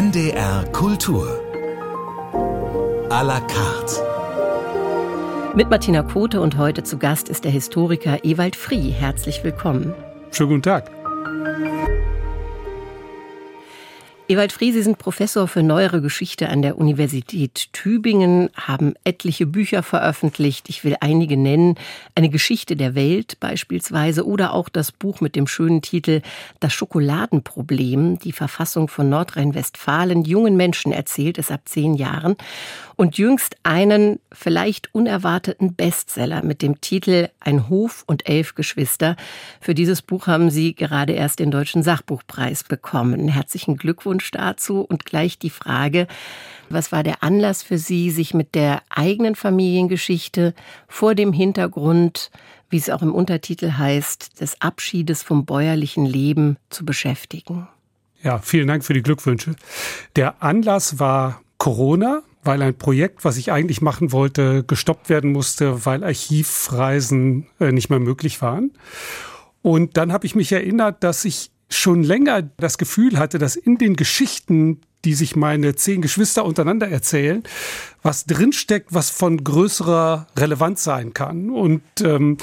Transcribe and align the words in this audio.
NDR 0.00 0.64
Kultur. 0.72 1.26
A 3.10 3.20
la 3.20 3.38
carte. 3.40 3.96
Mit 5.54 5.68
Martina 5.68 6.02
Kote 6.02 6.40
und 6.40 6.56
heute 6.56 6.82
zu 6.84 6.96
Gast 6.96 7.28
ist 7.28 7.44
der 7.44 7.50
Historiker 7.50 8.24
Ewald 8.24 8.56
Frie. 8.56 8.92
Herzlich 8.92 9.44
willkommen. 9.44 9.92
Schönen 10.30 10.48
guten 10.48 10.62
Tag. 10.62 10.90
Ewald 14.30 14.52
Frie, 14.52 14.70
Sie 14.70 14.82
sind 14.82 14.96
Professor 14.96 15.48
für 15.48 15.64
neuere 15.64 16.00
Geschichte 16.00 16.50
an 16.50 16.62
der 16.62 16.78
Universität 16.78 17.72
Tübingen, 17.72 18.48
haben 18.54 18.94
etliche 19.02 19.44
Bücher 19.44 19.82
veröffentlicht. 19.82 20.68
Ich 20.68 20.84
will 20.84 20.94
einige 21.00 21.36
nennen. 21.36 21.74
Eine 22.14 22.28
Geschichte 22.28 22.76
der 22.76 22.94
Welt 22.94 23.40
beispielsweise 23.40 24.24
oder 24.24 24.54
auch 24.54 24.68
das 24.68 24.92
Buch 24.92 25.20
mit 25.20 25.34
dem 25.34 25.48
schönen 25.48 25.82
Titel 25.82 26.22
Das 26.60 26.72
Schokoladenproblem, 26.72 28.20
die 28.20 28.30
Verfassung 28.30 28.86
von 28.86 29.08
Nordrhein-Westfalen. 29.08 30.22
Jungen 30.24 30.56
Menschen 30.56 30.92
erzählt 30.92 31.36
es 31.36 31.50
ab 31.50 31.62
zehn 31.64 31.94
Jahren. 31.94 32.36
Und 32.94 33.16
jüngst 33.16 33.56
einen 33.62 34.20
vielleicht 34.30 34.94
unerwarteten 34.94 35.74
Bestseller 35.74 36.44
mit 36.44 36.60
dem 36.60 36.82
Titel 36.82 37.30
Ein 37.40 37.70
Hof 37.70 38.04
und 38.06 38.28
elf 38.28 38.54
Geschwister. 38.54 39.16
Für 39.58 39.74
dieses 39.74 40.02
Buch 40.02 40.26
haben 40.26 40.50
Sie 40.50 40.74
gerade 40.74 41.14
erst 41.14 41.38
den 41.38 41.50
Deutschen 41.50 41.82
Sachbuchpreis 41.82 42.62
bekommen. 42.62 43.26
Herzlichen 43.28 43.78
Glückwunsch 43.78 44.19
Glückwunsch 44.20 44.30
dazu 44.30 44.82
und 44.82 45.04
gleich 45.04 45.38
die 45.38 45.50
Frage, 45.50 46.06
was 46.68 46.92
war 46.92 47.02
der 47.02 47.22
Anlass 47.22 47.62
für 47.62 47.78
Sie, 47.78 48.10
sich 48.10 48.34
mit 48.34 48.54
der 48.54 48.82
eigenen 48.90 49.34
Familiengeschichte 49.34 50.54
vor 50.88 51.14
dem 51.14 51.32
Hintergrund, 51.32 52.30
wie 52.68 52.76
es 52.76 52.90
auch 52.90 53.02
im 53.02 53.14
Untertitel 53.14 53.72
heißt, 53.72 54.40
des 54.40 54.60
Abschiedes 54.60 55.22
vom 55.22 55.44
bäuerlichen 55.44 56.06
Leben 56.06 56.56
zu 56.68 56.84
beschäftigen? 56.84 57.66
Ja, 58.22 58.38
vielen 58.38 58.68
Dank 58.68 58.84
für 58.84 58.92
die 58.92 59.02
Glückwünsche. 59.02 59.56
Der 60.14 60.42
Anlass 60.42 60.98
war 60.98 61.40
Corona, 61.58 62.22
weil 62.44 62.62
ein 62.62 62.76
Projekt, 62.76 63.24
was 63.24 63.36
ich 63.36 63.50
eigentlich 63.50 63.80
machen 63.80 64.12
wollte, 64.12 64.62
gestoppt 64.62 65.08
werden 65.08 65.32
musste, 65.32 65.84
weil 65.86 66.04
Archivreisen 66.04 67.46
äh, 67.58 67.72
nicht 67.72 67.90
mehr 67.90 67.98
möglich 67.98 68.40
waren. 68.40 68.72
Und 69.62 69.96
dann 69.96 70.12
habe 70.12 70.26
ich 70.26 70.34
mich 70.34 70.52
erinnert, 70.52 71.02
dass 71.02 71.24
ich 71.24 71.50
schon 71.70 72.02
länger 72.02 72.42
das 72.58 72.78
Gefühl 72.78 73.18
hatte, 73.18 73.38
dass 73.38 73.56
in 73.56 73.78
den 73.78 73.96
Geschichten, 73.96 74.80
die 75.04 75.14
sich 75.14 75.36
meine 75.36 75.74
zehn 75.76 76.02
Geschwister 76.02 76.44
untereinander 76.44 76.88
erzählen, 76.88 77.42
was 78.02 78.26
drinsteckt, 78.26 78.92
was 78.92 79.10
von 79.10 79.42
größerer 79.42 80.26
Relevanz 80.36 80.84
sein 80.84 81.14
kann. 81.14 81.50
Und 81.50 81.82
ähm, 82.02 82.36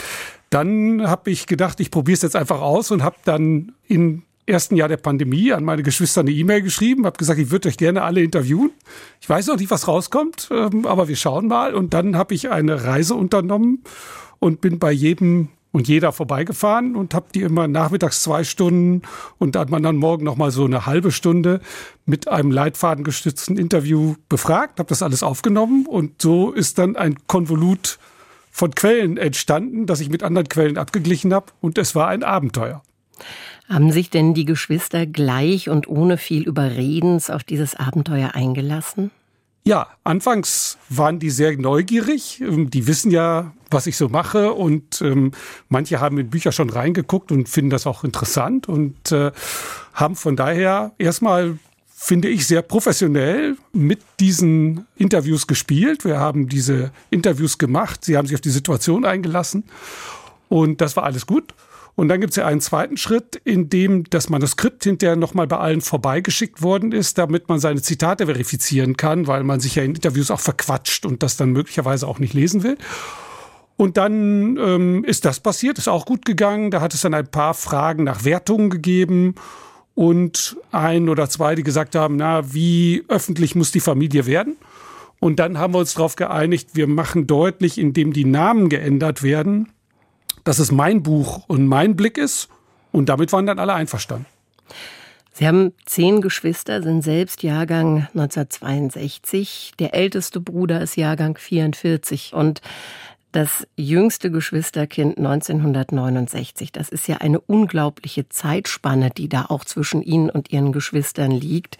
dann 0.49 1.07
habe 1.07 1.29
ich 1.29 1.45
gedacht, 1.45 1.79
ich 1.79 1.91
probiere 1.91 2.15
es 2.15 2.21
jetzt 2.21 2.35
einfach 2.35 2.61
aus 2.61 2.89
und 2.91 3.03
habe 3.03 3.17
dann 3.25 3.73
im 3.87 4.23
ersten 4.45 4.77
Jahr 4.77 4.87
der 4.87 4.97
Pandemie 4.97 5.51
an 5.51 5.65
meine 5.65 5.83
Geschwister 5.83 6.21
eine 6.21 6.31
E-Mail 6.31 6.61
geschrieben, 6.61 7.05
habe 7.05 7.17
gesagt, 7.17 7.37
ich 7.37 7.51
würde 7.51 7.67
euch 7.67 7.77
gerne 7.77 8.03
alle 8.03 8.23
interviewen. 8.23 8.71
Ich 9.19 9.27
weiß 9.29 9.47
noch 9.47 9.57
nicht, 9.57 9.69
was 9.69 9.87
rauskommt, 9.87 10.47
ähm, 10.51 10.85
aber 10.85 11.09
wir 11.09 11.17
schauen 11.17 11.47
mal. 11.47 11.75
Und 11.75 11.93
dann 11.93 12.15
habe 12.15 12.33
ich 12.33 12.49
eine 12.49 12.85
Reise 12.85 13.15
unternommen 13.15 13.83
und 14.39 14.61
bin 14.61 14.79
bei 14.79 14.91
jedem 14.91 15.49
und 15.71 15.87
jeder 15.87 16.11
vorbeigefahren 16.11 16.95
und 16.95 17.13
habe 17.13 17.27
die 17.33 17.41
immer 17.41 17.67
nachmittags 17.67 18.23
zwei 18.23 18.43
Stunden 18.43 19.01
und 19.37 19.55
dann 19.55 19.69
man 19.69 19.83
dann 19.83 19.97
morgen 19.97 20.23
noch 20.23 20.35
mal 20.35 20.51
so 20.51 20.65
eine 20.65 20.85
halbe 20.85 21.11
Stunde 21.11 21.61
mit 22.05 22.27
einem 22.27 22.51
leitfadengestützten 22.51 23.57
Interview 23.57 24.15
befragt, 24.29 24.79
habe 24.79 24.89
das 24.89 25.03
alles 25.03 25.23
aufgenommen 25.23 25.85
und 25.85 26.21
so 26.21 26.51
ist 26.51 26.77
dann 26.77 26.95
ein 26.95 27.15
Konvolut 27.27 27.99
von 28.49 28.71
Quellen 28.73 29.17
entstanden, 29.17 29.85
das 29.85 29.99
ich 29.99 30.09
mit 30.09 30.23
anderen 30.23 30.49
Quellen 30.49 30.77
abgeglichen 30.77 31.33
habe 31.33 31.47
und 31.61 31.77
es 31.77 31.93
war 31.93 32.07
ein 32.07 32.23
Abenteuer. 32.23 32.81
Haben 33.69 33.91
sich 33.91 34.09
denn 34.09 34.33
die 34.33 34.45
Geschwister 34.45 35.05
gleich 35.05 35.69
und 35.69 35.87
ohne 35.87 36.17
viel 36.17 36.43
Überredens 36.43 37.29
auf 37.29 37.43
dieses 37.43 37.75
Abenteuer 37.75 38.31
eingelassen? 38.33 39.11
Ja, 39.67 39.87
anfangs 40.05 40.77
waren 40.87 41.19
die 41.19 41.29
sehr 41.29 41.57
neugierig. 41.57 42.39
Ähm, 42.39 42.69
die 42.69 42.87
wissen 42.87 43.11
ja, 43.11 43.51
was 43.69 43.85
ich 43.85 43.97
so 43.97 44.07
mache 44.07 44.53
und 44.53 45.01
ähm, 45.01 45.33
manche 45.67 45.99
haben 45.99 46.17
in 46.17 46.29
Bücher 46.29 46.53
schon 46.53 46.69
reingeguckt 46.69 47.33
und 47.33 47.49
finden 47.49 47.71
das 47.71 47.85
auch 47.85 48.05
interessant 48.05 48.69
und 48.69 49.11
äh, 49.11 49.33
haben 49.93 50.15
von 50.15 50.37
daher 50.37 50.93
erstmal 50.97 51.59
finde 51.93 52.29
ich 52.29 52.47
sehr 52.47 52.61
professionell 52.61 53.57
mit 53.73 53.99
diesen 54.21 54.87
Interviews 54.95 55.47
gespielt. 55.47 56.05
Wir 56.05 56.17
haben 56.17 56.47
diese 56.47 56.91
Interviews 57.09 57.57
gemacht, 57.57 58.05
sie 58.05 58.15
haben 58.15 58.25
sich 58.25 58.35
auf 58.35 58.41
die 58.41 58.51
Situation 58.51 59.03
eingelassen 59.03 59.65
und 60.47 60.79
das 60.79 60.95
war 60.95 61.03
alles 61.03 61.25
gut. 61.25 61.53
Und 61.97 62.09
dann 62.09 62.21
gibt 62.21 62.29
es 62.29 62.37
ja 62.37 62.45
einen 62.45 62.61
zweiten 62.61 62.95
Schritt, 62.95 63.41
in 63.43 63.69
dem 63.69 64.03
das 64.11 64.29
Manuskript 64.29 64.83
hinterher 64.83 65.15
nochmal 65.15 65.47
bei 65.47 65.57
allen 65.57 65.81
vorbeigeschickt 65.81 66.61
worden 66.61 66.91
ist, 66.91 67.17
damit 67.17 67.49
man 67.49 67.59
seine 67.59 67.81
Zitate 67.81 68.27
verifizieren 68.27 68.97
kann, 68.97 69.25
weil 69.25 69.43
man 69.43 69.59
sich 69.59 69.73
ja 69.73 69.83
in 69.83 69.95
Interviews 69.95 70.29
auch 70.29 70.39
verquatscht 70.39 71.07
und 71.07 71.23
das 71.23 71.37
dann 71.37 71.49
möglicherweise 71.49 72.07
auch 72.07 72.19
nicht 72.19 72.35
lesen 72.35 72.61
will. 72.61 72.77
Und 73.77 73.97
dann 73.97 74.57
ähm, 74.57 75.03
ist 75.05 75.25
das 75.25 75.39
passiert, 75.39 75.79
ist 75.79 75.87
auch 75.87 76.05
gut 76.05 76.23
gegangen. 76.23 76.69
Da 76.69 76.81
hat 76.81 76.93
es 76.93 77.01
dann 77.01 77.15
ein 77.15 77.31
paar 77.31 77.55
Fragen 77.55 78.03
nach 78.03 78.23
Wertungen 78.23 78.69
gegeben 78.69 79.33
und 79.95 80.55
ein 80.71 81.09
oder 81.09 81.27
zwei, 81.27 81.55
die 81.55 81.63
gesagt 81.63 81.95
haben, 81.95 82.17
na, 82.17 82.53
wie 82.53 83.05
öffentlich 83.07 83.55
muss 83.55 83.71
die 83.71 83.79
Familie 83.79 84.27
werden? 84.27 84.55
Und 85.19 85.39
dann 85.39 85.57
haben 85.57 85.73
wir 85.73 85.79
uns 85.79 85.95
darauf 85.95 86.15
geeinigt, 86.15 86.69
wir 86.73 86.85
machen 86.85 87.25
deutlich, 87.25 87.79
indem 87.79 88.13
die 88.13 88.25
Namen 88.25 88.69
geändert 88.69 89.23
werden, 89.23 89.69
dass 90.43 90.59
es 90.59 90.71
mein 90.71 91.03
Buch 91.03 91.43
und 91.47 91.67
mein 91.67 91.95
Blick 91.95 92.17
ist. 92.17 92.49
Und 92.91 93.09
damit 93.09 93.31
waren 93.33 93.45
dann 93.45 93.59
alle 93.59 93.73
einverstanden. 93.73 94.25
Sie 95.33 95.47
haben 95.47 95.73
zehn 95.85 96.21
Geschwister, 96.21 96.81
sind 96.81 97.03
selbst 97.03 97.43
Jahrgang 97.43 98.07
1962. 98.15 99.73
Der 99.77 99.93
älteste 99.93 100.39
Bruder 100.39 100.81
ist 100.81 100.95
Jahrgang 100.95 101.37
44 101.37 102.33
und 102.33 102.61
das 103.33 103.67
jüngste 103.75 104.31
Geschwisterkind 104.31 105.19
1969. 105.19 106.71
Das 106.71 106.89
ist 106.89 107.07
ja 107.07 107.17
eine 107.17 107.39
unglaubliche 107.39 108.27
Zeitspanne, 108.29 109.11
die 109.11 109.29
da 109.29 109.45
auch 109.49 109.63
zwischen 109.63 110.01
Ihnen 110.01 110.31
und 110.31 110.51
Ihren 110.51 110.71
Geschwistern 110.71 111.29
liegt. 111.29 111.77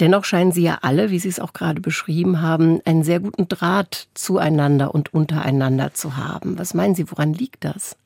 Dennoch 0.00 0.24
scheinen 0.24 0.52
Sie 0.52 0.62
ja 0.62 0.78
alle, 0.82 1.10
wie 1.10 1.18
Sie 1.18 1.28
es 1.28 1.40
auch 1.40 1.52
gerade 1.52 1.80
beschrieben 1.80 2.42
haben, 2.42 2.80
einen 2.84 3.02
sehr 3.02 3.20
guten 3.20 3.48
Draht 3.48 4.08
zueinander 4.14 4.94
und 4.94 5.14
untereinander 5.14 5.94
zu 5.94 6.16
haben. 6.16 6.58
Was 6.58 6.74
meinen 6.74 6.94
Sie, 6.94 7.10
woran 7.10 7.32
liegt 7.32 7.64
das? 7.64 7.96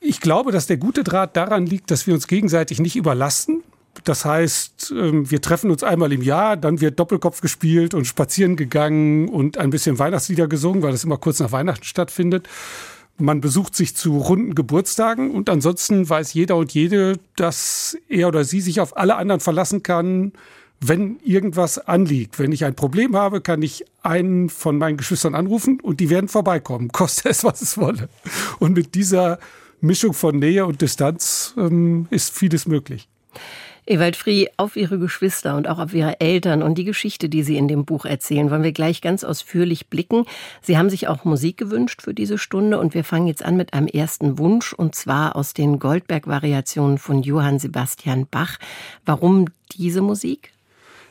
Ich 0.00 0.20
glaube, 0.20 0.52
dass 0.52 0.66
der 0.66 0.76
gute 0.78 1.04
Draht 1.04 1.36
daran 1.36 1.66
liegt, 1.66 1.90
dass 1.90 2.06
wir 2.06 2.14
uns 2.14 2.26
gegenseitig 2.26 2.80
nicht 2.80 2.96
überlasten. 2.96 3.62
Das 4.04 4.24
heißt, 4.24 4.94
ähm, 4.96 5.30
wir 5.30 5.42
treffen 5.42 5.70
uns 5.70 5.82
einmal 5.82 6.12
im 6.12 6.22
Jahr, 6.22 6.56
dann 6.56 6.80
wird 6.80 6.98
Doppelkopf 6.98 7.40
gespielt 7.40 7.94
und 7.94 8.06
spazieren 8.06 8.56
gegangen 8.56 9.28
und 9.28 9.58
ein 9.58 9.70
bisschen 9.70 9.98
Weihnachtslieder 9.98 10.46
gesungen, 10.46 10.82
weil 10.82 10.92
das 10.92 11.04
immer 11.04 11.18
kurz 11.18 11.40
nach 11.40 11.52
Weihnachten 11.52 11.84
stattfindet. 11.84 12.48
Man 13.18 13.40
besucht 13.40 13.74
sich 13.74 13.96
zu 13.96 14.18
runden 14.18 14.54
Geburtstagen 14.54 15.32
und 15.32 15.50
ansonsten 15.50 16.08
weiß 16.08 16.32
jeder 16.34 16.56
und 16.56 16.72
jede, 16.72 17.18
dass 17.34 17.96
er 18.08 18.28
oder 18.28 18.44
sie 18.44 18.60
sich 18.60 18.80
auf 18.80 18.96
alle 18.96 19.16
anderen 19.16 19.40
verlassen 19.40 19.82
kann, 19.82 20.32
wenn 20.80 21.18
irgendwas 21.24 21.78
anliegt, 21.78 22.38
wenn 22.38 22.52
ich 22.52 22.64
ein 22.64 22.74
Problem 22.74 23.16
habe, 23.16 23.40
kann 23.40 23.62
ich 23.62 23.84
einen 24.02 24.48
von 24.48 24.78
meinen 24.78 24.96
Geschwistern 24.96 25.34
anrufen 25.34 25.80
und 25.80 26.00
die 26.00 26.10
werden 26.10 26.28
vorbeikommen, 26.28 26.88
koste 26.92 27.28
es, 27.28 27.44
was 27.44 27.60
es 27.62 27.78
wolle. 27.78 28.08
Und 28.58 28.74
mit 28.74 28.94
dieser 28.94 29.38
Mischung 29.80 30.12
von 30.12 30.38
Nähe 30.38 30.66
und 30.66 30.80
Distanz 30.80 31.54
ähm, 31.56 32.06
ist 32.10 32.36
vieles 32.36 32.66
möglich. 32.66 33.08
Ewald 33.86 34.16
Frie, 34.16 34.50
auf 34.58 34.76
Ihre 34.76 34.98
Geschwister 34.98 35.56
und 35.56 35.66
auch 35.66 35.78
auf 35.78 35.94
Ihre 35.94 36.20
Eltern 36.20 36.62
und 36.62 36.76
die 36.76 36.84
Geschichte, 36.84 37.30
die 37.30 37.42
Sie 37.42 37.56
in 37.56 37.68
dem 37.68 37.86
Buch 37.86 38.04
erzählen, 38.04 38.50
wollen 38.50 38.62
wir 38.62 38.72
gleich 38.72 39.00
ganz 39.00 39.24
ausführlich 39.24 39.88
blicken. 39.88 40.26
Sie 40.60 40.76
haben 40.76 40.90
sich 40.90 41.08
auch 41.08 41.24
Musik 41.24 41.56
gewünscht 41.56 42.02
für 42.02 42.12
diese 42.12 42.36
Stunde 42.36 42.78
und 42.78 42.92
wir 42.92 43.02
fangen 43.02 43.28
jetzt 43.28 43.42
an 43.42 43.56
mit 43.56 43.72
einem 43.72 43.86
ersten 43.86 44.36
Wunsch 44.36 44.74
und 44.74 44.94
zwar 44.94 45.36
aus 45.36 45.54
den 45.54 45.78
Goldberg-Variationen 45.78 46.98
von 46.98 47.22
Johann 47.22 47.58
Sebastian 47.58 48.26
Bach. 48.30 48.58
Warum 49.06 49.46
diese 49.72 50.02
Musik? 50.02 50.52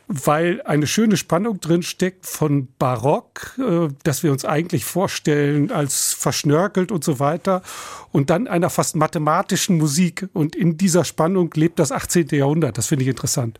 Weil 0.07 0.61
eine 0.63 0.87
schöne 0.87 1.17
Spannung 1.17 1.59
drin 1.59 1.83
steckt 1.83 2.25
von 2.25 2.69
Barock, 2.79 3.57
äh, 3.59 3.89
das 4.03 4.23
wir 4.23 4.31
uns 4.31 4.45
eigentlich 4.45 4.85
vorstellen 4.85 5.71
als 5.71 6.13
verschnörkelt 6.13 6.91
und 6.91 7.03
so 7.03 7.19
weiter, 7.19 7.61
und 8.11 8.29
dann 8.29 8.47
einer 8.47 8.69
fast 8.69 8.95
mathematischen 8.95 9.77
Musik. 9.77 10.29
Und 10.33 10.55
in 10.55 10.77
dieser 10.77 11.03
Spannung 11.03 11.51
lebt 11.53 11.79
das 11.79 11.91
18. 11.91 12.27
Jahrhundert. 12.31 12.77
Das 12.77 12.87
finde 12.87 13.03
ich 13.03 13.09
interessant. 13.09 13.59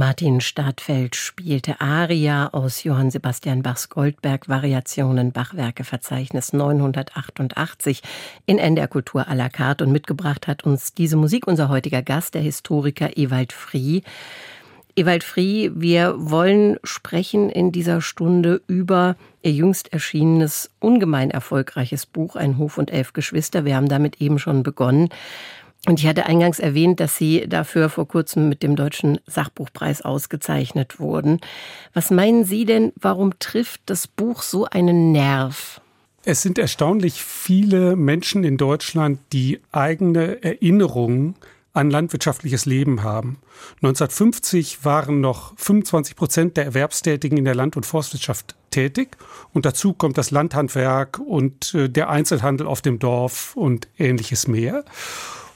Martin 0.00 0.40
Stadtfeld 0.40 1.14
spielte 1.14 1.78
Aria 1.82 2.48
aus 2.54 2.84
Johann 2.84 3.10
Sebastian 3.10 3.62
Bachs 3.62 3.90
Goldberg 3.90 4.48
Variationen 4.48 5.30
Bachwerke 5.30 5.84
Verzeichnis 5.84 6.54
988 6.54 8.00
in 8.46 8.56
NDR 8.56 8.88
Kultur 8.88 9.28
à 9.28 9.34
la 9.34 9.50
carte 9.50 9.84
und 9.84 9.92
mitgebracht 9.92 10.46
hat 10.46 10.64
uns 10.64 10.94
diese 10.94 11.18
Musik 11.18 11.46
unser 11.46 11.68
heutiger 11.68 12.00
Gast, 12.00 12.32
der 12.32 12.40
Historiker 12.40 13.18
Ewald 13.18 13.52
Frie. 13.52 14.02
Ewald 14.96 15.22
Frie, 15.22 15.70
wir 15.74 16.14
wollen 16.16 16.78
sprechen 16.82 17.50
in 17.50 17.70
dieser 17.70 18.00
Stunde 18.00 18.62
über 18.68 19.16
Ihr 19.42 19.52
jüngst 19.52 19.92
erschienenes, 19.92 20.70
ungemein 20.80 21.30
erfolgreiches 21.30 22.04
Buch 22.04 22.36
Ein 22.36 22.58
Hof 22.58 22.76
und 22.76 22.90
elf 22.90 23.14
Geschwister. 23.14 23.64
Wir 23.64 23.76
haben 23.76 23.88
damit 23.88 24.20
eben 24.20 24.38
schon 24.38 24.62
begonnen. 24.62 25.08
Und 25.86 25.98
ich 25.98 26.06
hatte 26.06 26.26
eingangs 26.26 26.58
erwähnt, 26.58 27.00
dass 27.00 27.16
Sie 27.16 27.48
dafür 27.48 27.88
vor 27.88 28.06
kurzem 28.06 28.48
mit 28.48 28.62
dem 28.62 28.76
Deutschen 28.76 29.18
Sachbuchpreis 29.26 30.02
ausgezeichnet 30.02 31.00
wurden. 31.00 31.40
Was 31.94 32.10
meinen 32.10 32.44
Sie 32.44 32.66
denn, 32.66 32.92
warum 32.96 33.38
trifft 33.38 33.80
das 33.86 34.06
Buch 34.06 34.42
so 34.42 34.66
einen 34.66 35.12
Nerv? 35.12 35.80
Es 36.22 36.42
sind 36.42 36.58
erstaunlich 36.58 37.24
viele 37.24 37.96
Menschen 37.96 38.44
in 38.44 38.58
Deutschland, 38.58 39.20
die 39.32 39.60
eigene 39.72 40.42
Erinnerungen 40.42 41.34
an 41.72 41.88
landwirtschaftliches 41.88 42.66
Leben 42.66 43.02
haben. 43.02 43.38
1950 43.76 44.84
waren 44.84 45.20
noch 45.20 45.56
25 45.56 46.16
Prozent 46.16 46.56
der 46.56 46.64
Erwerbstätigen 46.64 47.38
in 47.38 47.44
der 47.44 47.54
Land- 47.54 47.76
und 47.76 47.86
Forstwirtschaft 47.86 48.54
tätig. 48.70 49.16
Und 49.54 49.64
dazu 49.64 49.94
kommt 49.94 50.18
das 50.18 50.30
Landhandwerk 50.30 51.18
und 51.18 51.72
äh, 51.74 51.88
der 51.88 52.10
Einzelhandel 52.10 52.66
auf 52.66 52.82
dem 52.82 52.98
Dorf 52.98 53.56
und 53.56 53.88
ähnliches 53.98 54.46
mehr. 54.46 54.84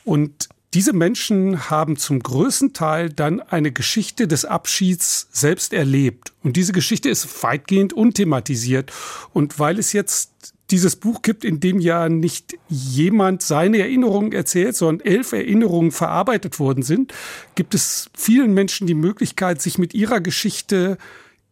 Und 0.04 0.48
diese 0.74 0.92
Menschen 0.92 1.70
haben 1.70 1.96
zum 1.96 2.20
größten 2.20 2.72
Teil 2.72 3.08
dann 3.08 3.40
eine 3.40 3.70
Geschichte 3.70 4.26
des 4.26 4.44
Abschieds 4.44 5.28
selbst 5.30 5.72
erlebt. 5.72 6.32
Und 6.42 6.56
diese 6.56 6.72
Geschichte 6.72 7.08
ist 7.08 7.42
weitgehend 7.44 7.92
unthematisiert. 7.92 8.92
Und 9.32 9.60
weil 9.60 9.78
es 9.78 9.92
jetzt 9.92 10.54
dieses 10.70 10.96
Buch 10.96 11.22
gibt, 11.22 11.44
in 11.44 11.60
dem 11.60 11.78
ja 11.78 12.08
nicht 12.08 12.56
jemand 12.68 13.42
seine 13.42 13.78
Erinnerungen 13.78 14.32
erzählt, 14.32 14.74
sondern 14.74 15.06
elf 15.06 15.32
Erinnerungen 15.32 15.92
verarbeitet 15.92 16.58
worden 16.58 16.82
sind, 16.82 17.14
gibt 17.54 17.74
es 17.74 18.10
vielen 18.16 18.54
Menschen 18.54 18.88
die 18.88 18.94
Möglichkeit, 18.94 19.62
sich 19.62 19.78
mit 19.78 19.94
ihrer 19.94 20.20
Geschichte 20.20 20.98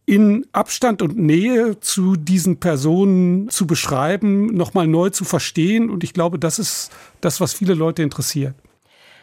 in 0.05 0.45
Abstand 0.51 1.01
und 1.01 1.17
Nähe 1.17 1.79
zu 1.79 2.15
diesen 2.15 2.59
Personen 2.59 3.49
zu 3.49 3.65
beschreiben, 3.65 4.47
nochmal 4.47 4.87
neu 4.87 5.09
zu 5.09 5.23
verstehen. 5.23 5.89
Und 5.89 6.03
ich 6.03 6.13
glaube, 6.13 6.39
das 6.39 6.59
ist 6.59 6.91
das, 7.21 7.39
was 7.39 7.53
viele 7.53 7.73
Leute 7.73 8.03
interessiert. 8.03 8.55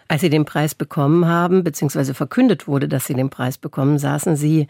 Als 0.08 0.22
Sie 0.22 0.30
den 0.30 0.44
Preis 0.44 0.74
bekommen 0.74 1.26
haben, 1.26 1.62
beziehungsweise 1.62 2.14
verkündet 2.14 2.66
wurde, 2.66 2.88
dass 2.88 3.06
Sie 3.06 3.14
den 3.14 3.30
Preis 3.30 3.58
bekommen, 3.58 3.98
saßen 3.98 4.36
Sie 4.36 4.66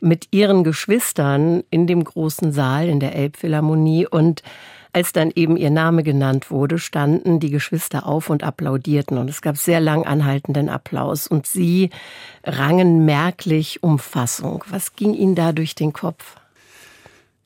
mit 0.00 0.28
Ihren 0.32 0.64
Geschwistern 0.64 1.62
in 1.70 1.86
dem 1.86 2.02
großen 2.02 2.52
Saal 2.52 2.88
in 2.88 2.98
der 2.98 3.14
Elbphilharmonie 3.14 4.06
und 4.06 4.42
als 4.92 5.12
dann 5.12 5.32
eben 5.34 5.56
ihr 5.56 5.70
Name 5.70 6.02
genannt 6.02 6.50
wurde, 6.50 6.78
standen 6.78 7.40
die 7.40 7.50
Geschwister 7.50 8.06
auf 8.06 8.28
und 8.28 8.42
applaudierten. 8.42 9.16
Und 9.16 9.30
es 9.30 9.40
gab 9.40 9.56
sehr 9.56 9.80
lang 9.80 10.04
anhaltenden 10.04 10.68
Applaus. 10.68 11.26
Und 11.26 11.46
sie 11.46 11.90
rangen 12.44 13.04
merklich 13.04 13.82
um 13.82 13.98
Fassung. 13.98 14.64
Was 14.68 14.94
ging 14.94 15.14
Ihnen 15.14 15.34
da 15.34 15.52
durch 15.52 15.74
den 15.74 15.92
Kopf? 15.92 16.36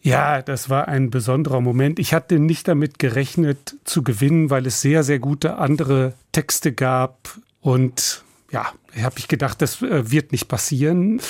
Ja, 0.03 0.43
das 0.43 0.71
war 0.71 0.89
ein 0.89 1.11
besonderer 1.11 1.61
Moment. 1.61 1.99
Ich 1.99 2.15
hatte 2.15 2.39
nicht 2.39 2.69
damit 2.69 2.99
gerechnet 2.99 3.77
zu 3.85 4.03
gewinnen, 4.03 4.51
weil 4.51 4.67
es 4.67 4.81
sehr, 4.81 5.03
sehr 5.03 5.19
gute 5.19 5.57
andere 5.57 6.15
Texte 6.33 6.73
gab. 6.73 7.37
Und 7.61 8.25
ja, 8.51 8.73
habe 9.01 9.19
ich 9.19 9.29
gedacht, 9.29 9.61
das 9.63 9.83
äh, 9.83 10.11
wird 10.11 10.33
nicht 10.33 10.49
passieren. 10.49 11.21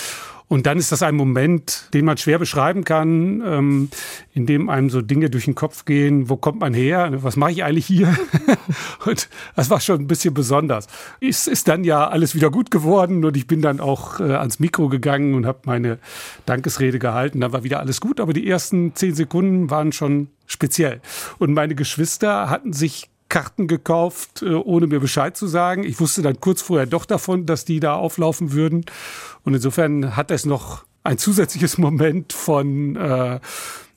Und 0.48 0.66
dann 0.66 0.78
ist 0.78 0.92
das 0.92 1.02
ein 1.02 1.16
Moment, 1.16 1.88
den 1.92 2.04
man 2.04 2.16
schwer 2.18 2.38
beschreiben 2.38 2.84
kann, 2.84 3.42
ähm, 3.44 3.88
in 4.32 4.46
dem 4.46 4.68
einem 4.68 4.90
so 4.90 5.02
Dinge 5.02 5.28
durch 5.28 5.46
den 5.46 5.56
Kopf 5.56 5.84
gehen. 5.84 6.28
Wo 6.28 6.36
kommt 6.36 6.60
man 6.60 6.72
her? 6.72 7.10
Was 7.22 7.34
mache 7.36 7.50
ich 7.50 7.64
eigentlich 7.64 7.86
hier? 7.86 8.16
und 9.06 9.28
das 9.56 9.70
war 9.70 9.80
schon 9.80 10.02
ein 10.02 10.06
bisschen 10.06 10.34
besonders. 10.34 10.86
Es 11.20 11.48
ist 11.48 11.66
dann 11.66 11.82
ja 11.82 12.06
alles 12.08 12.36
wieder 12.36 12.50
gut 12.50 12.70
geworden 12.70 13.24
und 13.24 13.36
ich 13.36 13.48
bin 13.48 13.60
dann 13.60 13.80
auch 13.80 14.20
äh, 14.20 14.34
ans 14.34 14.60
Mikro 14.60 14.88
gegangen 14.88 15.34
und 15.34 15.46
habe 15.46 15.60
meine 15.64 15.98
Dankesrede 16.46 17.00
gehalten. 17.00 17.40
Dann 17.40 17.52
war 17.52 17.64
wieder 17.64 17.80
alles 17.80 18.00
gut, 18.00 18.20
aber 18.20 18.32
die 18.32 18.48
ersten 18.48 18.94
zehn 18.94 19.16
Sekunden 19.16 19.68
waren 19.70 19.90
schon 19.90 20.28
speziell. 20.46 21.00
Und 21.38 21.54
meine 21.54 21.74
Geschwister 21.74 22.48
hatten 22.50 22.72
sich 22.72 23.10
Karten 23.28 23.66
gekauft, 23.66 24.42
äh, 24.42 24.54
ohne 24.54 24.86
mir 24.86 25.00
Bescheid 25.00 25.36
zu 25.36 25.46
sagen. 25.46 25.84
Ich 25.84 26.00
wusste 26.00 26.22
dann 26.22 26.40
kurz 26.40 26.62
vorher 26.62 26.86
doch 26.86 27.04
davon, 27.04 27.46
dass 27.46 27.64
die 27.64 27.80
da 27.80 27.94
auflaufen 27.94 28.52
würden. 28.52 28.84
Und 29.44 29.54
insofern 29.54 30.16
hat 30.16 30.30
es 30.30 30.46
noch 30.46 30.84
ein 31.02 31.18
zusätzliches 31.18 31.78
Moment 31.78 32.32
von, 32.32 32.96
äh, 32.96 33.40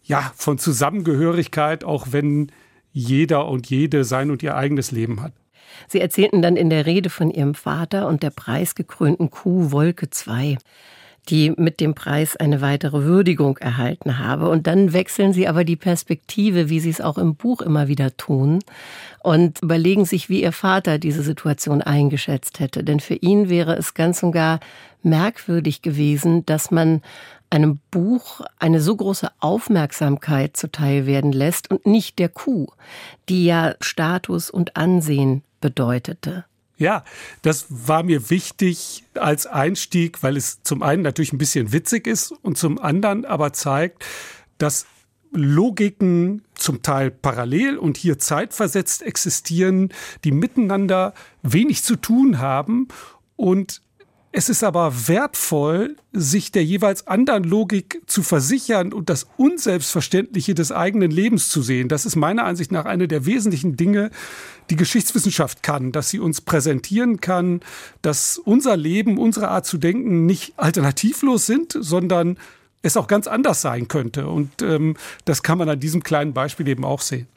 ja, 0.04 0.32
von 0.36 0.58
Zusammengehörigkeit, 0.58 1.84
auch 1.84 2.08
wenn 2.12 2.52
jeder 2.92 3.48
und 3.48 3.70
jede 3.70 4.04
sein 4.04 4.32
und 4.32 4.42
ihr 4.42 4.56
eigenes 4.56 4.92
Leben 4.92 5.22
hat. 5.22 5.34
Sie 5.88 6.02
erzählten 6.02 6.42
dann 6.42 6.58
in 6.58 6.70
der 6.70 6.86
Rede 6.86 7.10
von 7.10 7.30
Ihrem 7.30 7.54
Vater 7.56 8.08
und 8.08 8.24
der 8.24 8.32
preisgekrönten 8.32 9.30
Kuh 9.30 9.72
Wolke 9.72 10.10
2 10.10 10.58
die 11.28 11.52
mit 11.52 11.80
dem 11.80 11.94
Preis 11.94 12.36
eine 12.36 12.62
weitere 12.62 13.04
Würdigung 13.04 13.58
erhalten 13.58 14.18
habe. 14.18 14.50
Und 14.50 14.68
dann 14.68 14.94
wechseln 14.94 15.34
sie 15.34 15.48
aber 15.48 15.64
die 15.64 15.76
Perspektive, 15.76 16.70
wie 16.70 16.80
sie 16.80 16.90
es 16.90 17.02
auch 17.02 17.18
im 17.18 17.36
Buch 17.36 17.62
immer 17.62 17.88
wieder 17.88 18.16
tun, 18.18 18.60
und 19.22 19.62
überlegen 19.62 20.06
sich, 20.06 20.30
wie 20.30 20.42
ihr 20.42 20.54
Vater 20.54 20.98
diese 20.98 21.24
Situation 21.24 21.82
eingeschätzt 21.82 22.60
hätte. 22.60 22.84
Denn 22.84 23.00
für 23.00 23.16
ihn 23.16 23.50
wäre 23.50 23.76
es 23.76 23.94
ganz 23.94 24.24
und 24.24 24.32
gar 24.32 24.60
merkwürdig 25.04 25.82
gewesen, 25.82 26.46
dass 26.46 26.72
man 26.72 27.02
einem 27.50 27.80
Buch 27.92 28.42
eine 28.60 28.80
so 28.80 28.96
große 28.96 29.30
Aufmerksamkeit 29.40 30.56
zuteil 30.56 31.06
werden 31.06 31.32
lässt 31.32 31.70
und 31.72 31.86
nicht 31.86 32.20
der 32.20 32.30
Kuh, 32.30 32.68
die 33.28 33.46
ja 33.46 33.76
Status 33.82 34.50
und 34.50 34.78
Ansehen 34.78 35.44
bedeutete. 35.62 36.46
Ja, 36.80 37.04
das 37.42 37.66
war 37.70 38.04
mir 38.04 38.30
wichtig 38.30 39.04
als 39.14 39.46
Einstieg, 39.46 40.24
weil 40.24 40.38
es 40.38 40.64
zum 40.64 40.82
einen 40.82 41.04
natürlich 41.04 41.34
ein 41.34 41.38
bisschen 41.38 41.74
witzig 41.74 42.08
ist 42.08 42.32
und 42.32 42.58
zum 42.58 42.80
anderen 42.80 43.26
aber 43.26 43.52
zeigt, 43.52 44.06
dass 44.58 44.86
Logiken 45.32 46.42
zum 46.56 46.82
Teil 46.82 47.12
parallel 47.12 47.78
und 47.78 47.98
hier 47.98 48.18
zeitversetzt 48.18 49.04
existieren, 49.04 49.94
die 50.24 50.32
miteinander 50.32 51.14
wenig 51.44 51.84
zu 51.84 51.98
tun 51.98 52.40
haben 52.40 52.88
und 53.36 53.82
es 54.32 54.48
ist 54.48 54.64
aber 54.64 55.08
wertvoll, 55.08 55.96
sich 56.14 56.52
der 56.52 56.64
jeweils 56.64 57.08
anderen 57.08 57.44
Logik 57.44 58.02
zu 58.06 58.22
versichern 58.22 58.94
und 58.94 59.10
das 59.10 59.28
Unselbstverständliche 59.38 60.54
des 60.54 60.72
eigenen 60.72 61.10
Lebens 61.10 61.50
zu 61.50 61.64
sehen. 61.64 61.88
Das 61.88 62.06
ist 62.06 62.16
meiner 62.16 62.44
Ansicht 62.44 62.72
nach 62.72 62.86
eine 62.86 63.08
der 63.08 63.26
wesentlichen 63.26 63.76
Dinge, 63.76 64.12
die 64.70 64.76
Geschichtswissenschaft 64.76 65.64
kann, 65.64 65.92
dass 65.92 66.12
sie 66.12 66.20
uns 66.20 66.42
präsentieren 66.42 67.22
kann, 67.22 67.62
dass 68.04 68.38
unser 68.38 68.78
Leben, 68.78 69.18
unsere 69.18 69.48
Art 69.48 69.66
zu 69.66 69.80
denken 69.80 70.28
nicht 70.28 70.54
alternativlos 70.58 71.48
sind, 71.48 71.76
sondern 71.80 72.38
es 72.84 72.98
auch 72.98 73.08
ganz 73.08 73.26
anders 73.26 73.62
sein 73.62 73.88
könnte. 73.88 74.28
Und 74.28 74.62
ähm, 74.62 74.96
das 75.26 75.42
kann 75.42 75.58
man 75.58 75.70
an 75.70 75.80
diesem 75.80 76.04
kleinen 76.04 76.34
Beispiel 76.34 76.68
eben 76.68 76.86
auch 76.86 77.02
sehen. 77.02 77.28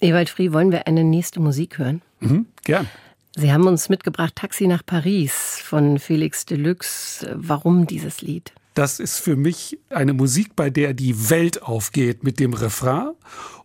Ewald 0.00 0.30
Frie, 0.30 0.52
wollen 0.52 0.72
wir 0.72 0.88
eine 0.88 1.04
nächste 1.04 1.38
Musik 1.38 1.78
hören? 1.78 2.02
Mhm, 2.18 2.46
gern. 2.64 2.88
Sie 3.34 3.52
haben 3.52 3.66
uns 3.66 3.88
mitgebracht 3.88 4.36
Taxi 4.36 4.66
nach 4.66 4.84
Paris 4.84 5.60
von 5.64 5.98
Felix 5.98 6.44
Deluxe. 6.44 7.34
Warum 7.34 7.86
dieses 7.86 8.20
Lied? 8.20 8.52
Das 8.74 9.00
ist 9.00 9.18
für 9.18 9.36
mich 9.36 9.78
eine 9.90 10.12
Musik, 10.12 10.56
bei 10.56 10.70
der 10.70 10.94
die 10.94 11.30
Welt 11.30 11.62
aufgeht 11.62 12.24
mit 12.24 12.40
dem 12.40 12.54
Refrain. 12.54 13.12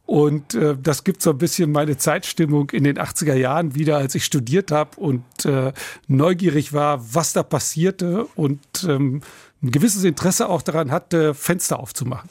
Und 0.05 0.53
äh, 0.53 0.77
das 0.81 1.03
gibt 1.03 1.21
so 1.21 1.31
ein 1.31 1.37
bisschen 1.37 1.71
meine 1.71 1.97
Zeitstimmung 1.97 2.69
in 2.69 2.85
den 2.85 2.97
80er 2.97 3.35
Jahren 3.35 3.75
wieder, 3.75 3.97
als 3.97 4.15
ich 4.15 4.23
studiert 4.23 4.71
habe 4.71 4.97
und 4.97 5.23
äh, 5.43 5.73
neugierig 6.07 6.71
war, 6.71 7.13
was 7.13 7.33
da 7.33 7.43
passierte 7.43 8.25
und 8.35 8.61
ähm, 8.87 9.21
ein 9.61 9.71
gewisses 9.71 10.05
Interesse 10.05 10.47
auch 10.47 10.61
daran 10.61 10.91
hatte, 10.91 11.33
Fenster 11.33 11.79
aufzumachen. 11.79 12.29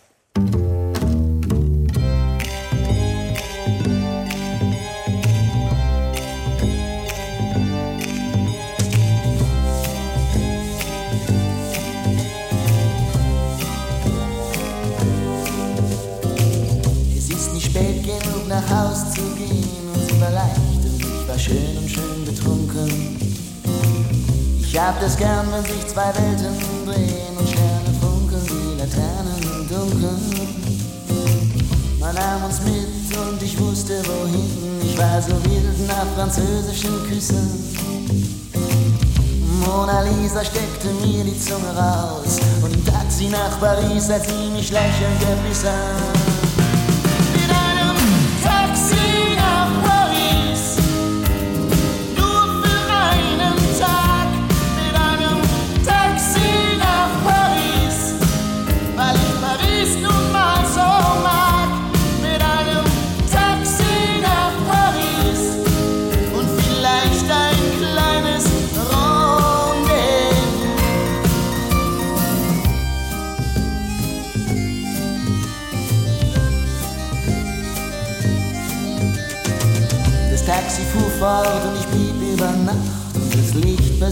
Nach 18.67 18.91
Haus 18.91 19.11
zu 19.13 19.23
gehen 19.37 19.89
und 19.95 20.09
sie 20.09 20.21
war 20.21 20.31
leicht 20.31 20.85
und 20.85 21.01
ich 21.01 21.29
war 21.29 21.39
schön 21.39 21.77
und 21.79 21.91
schön 21.91 22.25
betrunken. 22.25 23.17
Ich 24.61 24.79
hab 24.79 25.01
das 25.01 25.17
gern, 25.17 25.47
wenn 25.53 25.65
sich 25.65 25.87
zwei 25.87 26.09
Welten 26.15 26.59
drehen 26.85 27.37
und 27.39 27.49
Sterne 27.49 27.93
funkeln 28.01 28.43
wie 28.47 28.79
Laternen 28.79 29.43
im 29.43 29.69
Dunkeln. 29.69 30.57
Man 31.99 32.15
nahm 32.15 32.45
uns 32.45 32.61
mit 32.63 33.17
und 33.17 33.43
ich 33.43 33.59
wusste 33.59 34.03
wohin. 34.05 34.81
Ich 34.83 34.99
war 34.99 35.21
so 35.21 35.33
wild 35.45 35.89
nach 35.89 36.07
französischen 36.15 37.07
Küssen. 37.09 37.75
Mona 39.65 40.03
Lisa 40.03 40.45
steckte 40.45 40.89
mir 41.05 41.25
die 41.25 41.39
Zunge 41.39 41.75
raus 41.75 42.39
und 42.63 42.75
im 42.75 42.85
Taxi 42.85 43.29
nach 43.29 43.59
Paris, 43.59 44.11
als 44.11 44.27
sie 44.27 44.51
mich 44.51 44.71
lächelnd 44.71 45.19
gebiss 45.21 45.65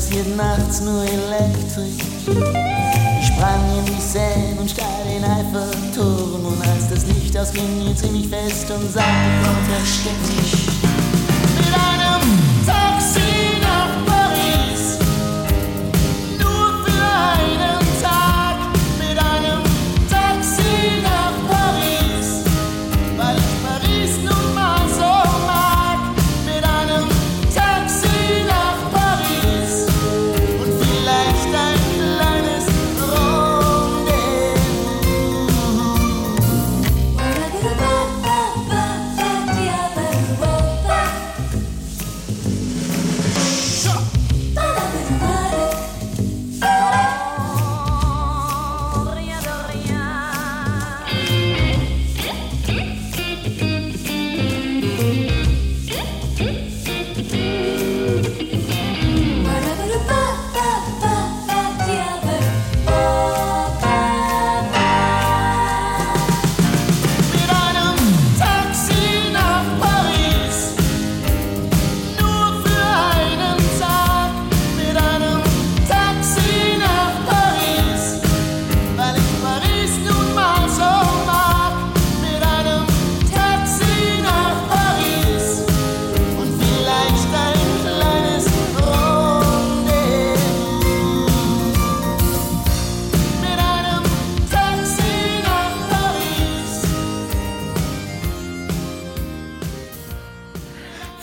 passiert 0.05 0.37
nachts 0.37 0.81
nur 0.83 1.03
elektrisch. 1.03 2.05
Ich 3.21 3.27
sprang 3.27 3.79
in 3.79 3.87
die 3.87 4.01
Seine 4.01 4.61
und 4.61 4.71
steil 4.71 4.87
den 5.07 5.25
Eiffelturm 5.25 6.45
und 6.47 6.61
als 6.63 6.89
das 6.89 7.07
Licht 7.07 7.37
ausging, 7.37 7.81
hielt 7.81 7.99
sie 7.99 8.11
mich 8.11 8.29
fest 8.29 8.71
und 8.71 8.93
sagte, 8.93 9.11
komm, 9.43 9.57
versteck 9.67 10.13
dich. 10.29 10.64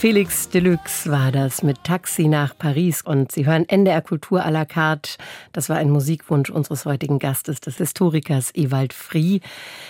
Felix 0.01 0.50
Deluxe 0.50 1.12
war 1.12 1.31
das 1.31 1.62
mit 1.62 1.84
Taxi 1.84 2.27
nach 2.27 2.58
Paris 2.58 3.03
und 3.03 3.31
Sie 3.31 3.46
hören 3.46 3.70
NDR 3.70 4.01
Kultur 4.01 4.43
à 4.43 4.50
la 4.50 4.65
carte. 4.65 5.12
Das 5.53 5.70
war 5.70 5.77
ein 5.77 5.91
Musikwunsch 5.91 6.50
unseres 6.50 6.86
heutigen 6.86 7.20
Gastes, 7.20 7.60
des 7.60 7.77
Historikers 7.77 8.50
Ewald 8.55 8.93
Frie. 8.93 9.41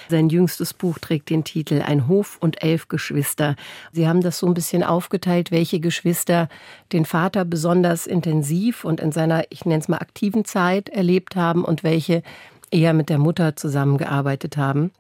Sein 0.10 0.27
jüngstes 0.27 0.74
Buch 0.74 1.00
trägt 1.00 1.30
den 1.30 1.46
Titel 1.46 1.82
Ein 1.82 2.10
Hof 2.10 2.36
und 2.41 2.62
elf 2.62 2.89
Geschwister. 2.89 3.56
Sie 3.94 4.06
haben 4.06 4.20
das 4.20 4.39
so 4.39 4.48
ein 4.48 4.53
bisschen 4.53 4.84
aufgeteilt, 4.84 5.50
welche 5.50 5.80
Geschwister 5.80 6.50
den 6.91 7.06
Vater 7.06 7.46
besonders 7.46 8.06
intensiv 8.06 8.84
und 8.84 9.00
in 9.00 9.13
seiner, 9.13 9.46
ich 9.50 9.63
nenne 9.63 9.80
es 9.80 9.88
mal, 9.88 10.00
aktiven 10.00 10.44
Zeit 10.44 10.89
erlebt 10.89 11.38
haben 11.38 11.63
und 11.63 11.86
welche 11.86 12.22
eher 12.70 12.91
mit 12.91 13.08
der 13.08 13.18
Mutter 13.18 13.56
zusammengearbeitet 13.56 14.58
haben. 14.58 14.91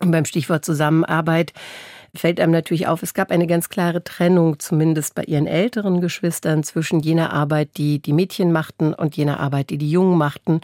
Und 0.00 0.10
beim 0.10 0.24
Stichwort 0.24 0.64
Zusammenarbeit 0.64 1.52
fällt 2.14 2.40
einem 2.40 2.52
natürlich 2.52 2.86
auf, 2.86 3.02
es 3.02 3.14
gab 3.14 3.30
eine 3.30 3.46
ganz 3.46 3.68
klare 3.68 4.02
Trennung, 4.02 4.58
zumindest 4.58 5.14
bei 5.14 5.22
ihren 5.24 5.46
älteren 5.46 6.00
Geschwistern, 6.00 6.62
zwischen 6.62 7.00
jener 7.00 7.32
Arbeit, 7.32 7.76
die 7.76 8.00
die 8.00 8.12
Mädchen 8.12 8.52
machten 8.52 8.94
und 8.94 9.16
jener 9.16 9.40
Arbeit, 9.40 9.70
die 9.70 9.78
die 9.78 9.90
Jungen 9.90 10.18
machten. 10.18 10.60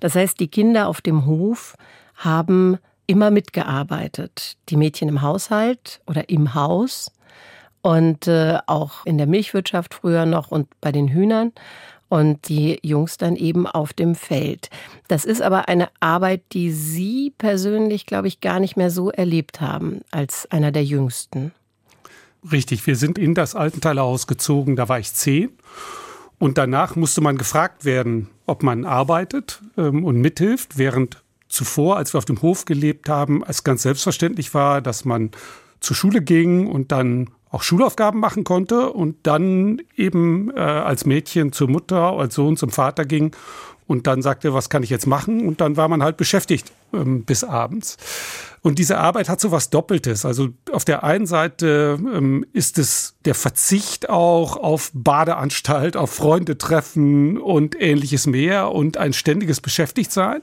Das 0.00 0.14
heißt, 0.14 0.40
die 0.40 0.48
Kinder 0.48 0.88
auf 0.88 1.00
dem 1.00 1.26
Hof 1.26 1.76
haben 2.14 2.78
immer 3.06 3.30
mitgearbeitet. 3.30 4.56
Die 4.68 4.76
Mädchen 4.76 5.08
im 5.08 5.22
Haushalt 5.22 6.00
oder 6.06 6.28
im 6.28 6.54
Haus 6.54 7.12
und 7.82 8.26
äh, 8.26 8.58
auch 8.66 9.06
in 9.06 9.16
der 9.16 9.28
Milchwirtschaft 9.28 9.94
früher 9.94 10.26
noch 10.26 10.50
und 10.50 10.68
bei 10.80 10.90
den 10.90 11.08
Hühnern 11.08 11.52
und 12.08 12.48
die 12.48 12.78
Jungs 12.82 13.16
dann 13.16 13.36
eben 13.36 13.66
auf 13.66 13.92
dem 13.92 14.14
Feld. 14.14 14.70
Das 15.08 15.24
ist 15.24 15.42
aber 15.42 15.68
eine 15.68 15.88
Arbeit, 16.00 16.42
die 16.52 16.70
Sie 16.70 17.32
persönlich, 17.36 18.06
glaube 18.06 18.28
ich, 18.28 18.40
gar 18.40 18.60
nicht 18.60 18.76
mehr 18.76 18.90
so 18.90 19.10
erlebt 19.10 19.60
haben 19.60 20.02
als 20.10 20.50
einer 20.50 20.72
der 20.72 20.84
Jüngsten. 20.84 21.52
Richtig, 22.50 22.86
wir 22.86 22.96
sind 22.96 23.18
in 23.18 23.34
das 23.34 23.54
Altenthaler 23.54 24.16
gezogen, 24.26 24.76
da 24.76 24.88
war 24.88 24.98
ich 24.98 25.12
zehn. 25.12 25.50
Und 26.38 26.58
danach 26.58 26.96
musste 26.96 27.20
man 27.20 27.38
gefragt 27.38 27.84
werden, 27.84 28.28
ob 28.44 28.62
man 28.62 28.84
arbeitet 28.84 29.62
ähm, 29.76 30.04
und 30.04 30.20
mithilft, 30.20 30.76
während 30.76 31.22
zuvor, 31.48 31.96
als 31.96 32.14
wir 32.14 32.18
auf 32.18 32.24
dem 32.24 32.42
Hof 32.42 32.66
gelebt 32.66 33.08
haben, 33.08 33.42
es 33.46 33.64
ganz 33.64 33.82
selbstverständlich 33.82 34.52
war, 34.52 34.82
dass 34.82 35.04
man 35.04 35.30
zur 35.80 35.96
Schule 35.96 36.20
ging 36.20 36.66
und 36.66 36.92
dann 36.92 37.30
auch 37.56 37.62
Schulaufgaben 37.62 38.20
machen 38.20 38.44
konnte 38.44 38.92
und 38.92 39.16
dann 39.22 39.80
eben 39.96 40.50
äh, 40.54 40.60
als 40.60 41.06
Mädchen 41.06 41.52
zur 41.52 41.70
Mutter, 41.70 42.12
als 42.12 42.34
Sohn 42.34 42.58
zum 42.58 42.68
Vater 42.68 43.06
ging 43.06 43.34
und 43.86 44.06
dann 44.06 44.20
sagte, 44.20 44.52
was 44.52 44.68
kann 44.68 44.82
ich 44.82 44.90
jetzt 44.90 45.06
machen? 45.06 45.48
Und 45.48 45.62
dann 45.62 45.78
war 45.78 45.88
man 45.88 46.02
halt 46.02 46.18
beschäftigt 46.18 46.70
ähm, 46.92 47.24
bis 47.24 47.44
abends. 47.44 47.96
Und 48.60 48.78
diese 48.78 48.98
Arbeit 48.98 49.30
hat 49.30 49.40
so 49.40 49.52
was 49.52 49.70
Doppeltes. 49.70 50.26
Also 50.26 50.48
auf 50.70 50.84
der 50.84 51.02
einen 51.02 51.26
Seite 51.26 51.96
ähm, 51.98 52.44
ist 52.52 52.78
es 52.78 53.14
der 53.24 53.34
Verzicht 53.34 54.10
auch 54.10 54.58
auf 54.58 54.90
Badeanstalt, 54.92 55.96
auf 55.96 56.10
Freunde 56.10 56.58
treffen 56.58 57.38
und 57.38 57.80
ähnliches 57.80 58.26
mehr 58.26 58.70
und 58.70 58.98
ein 58.98 59.14
ständiges 59.14 59.62
Beschäftigtsein. 59.62 60.42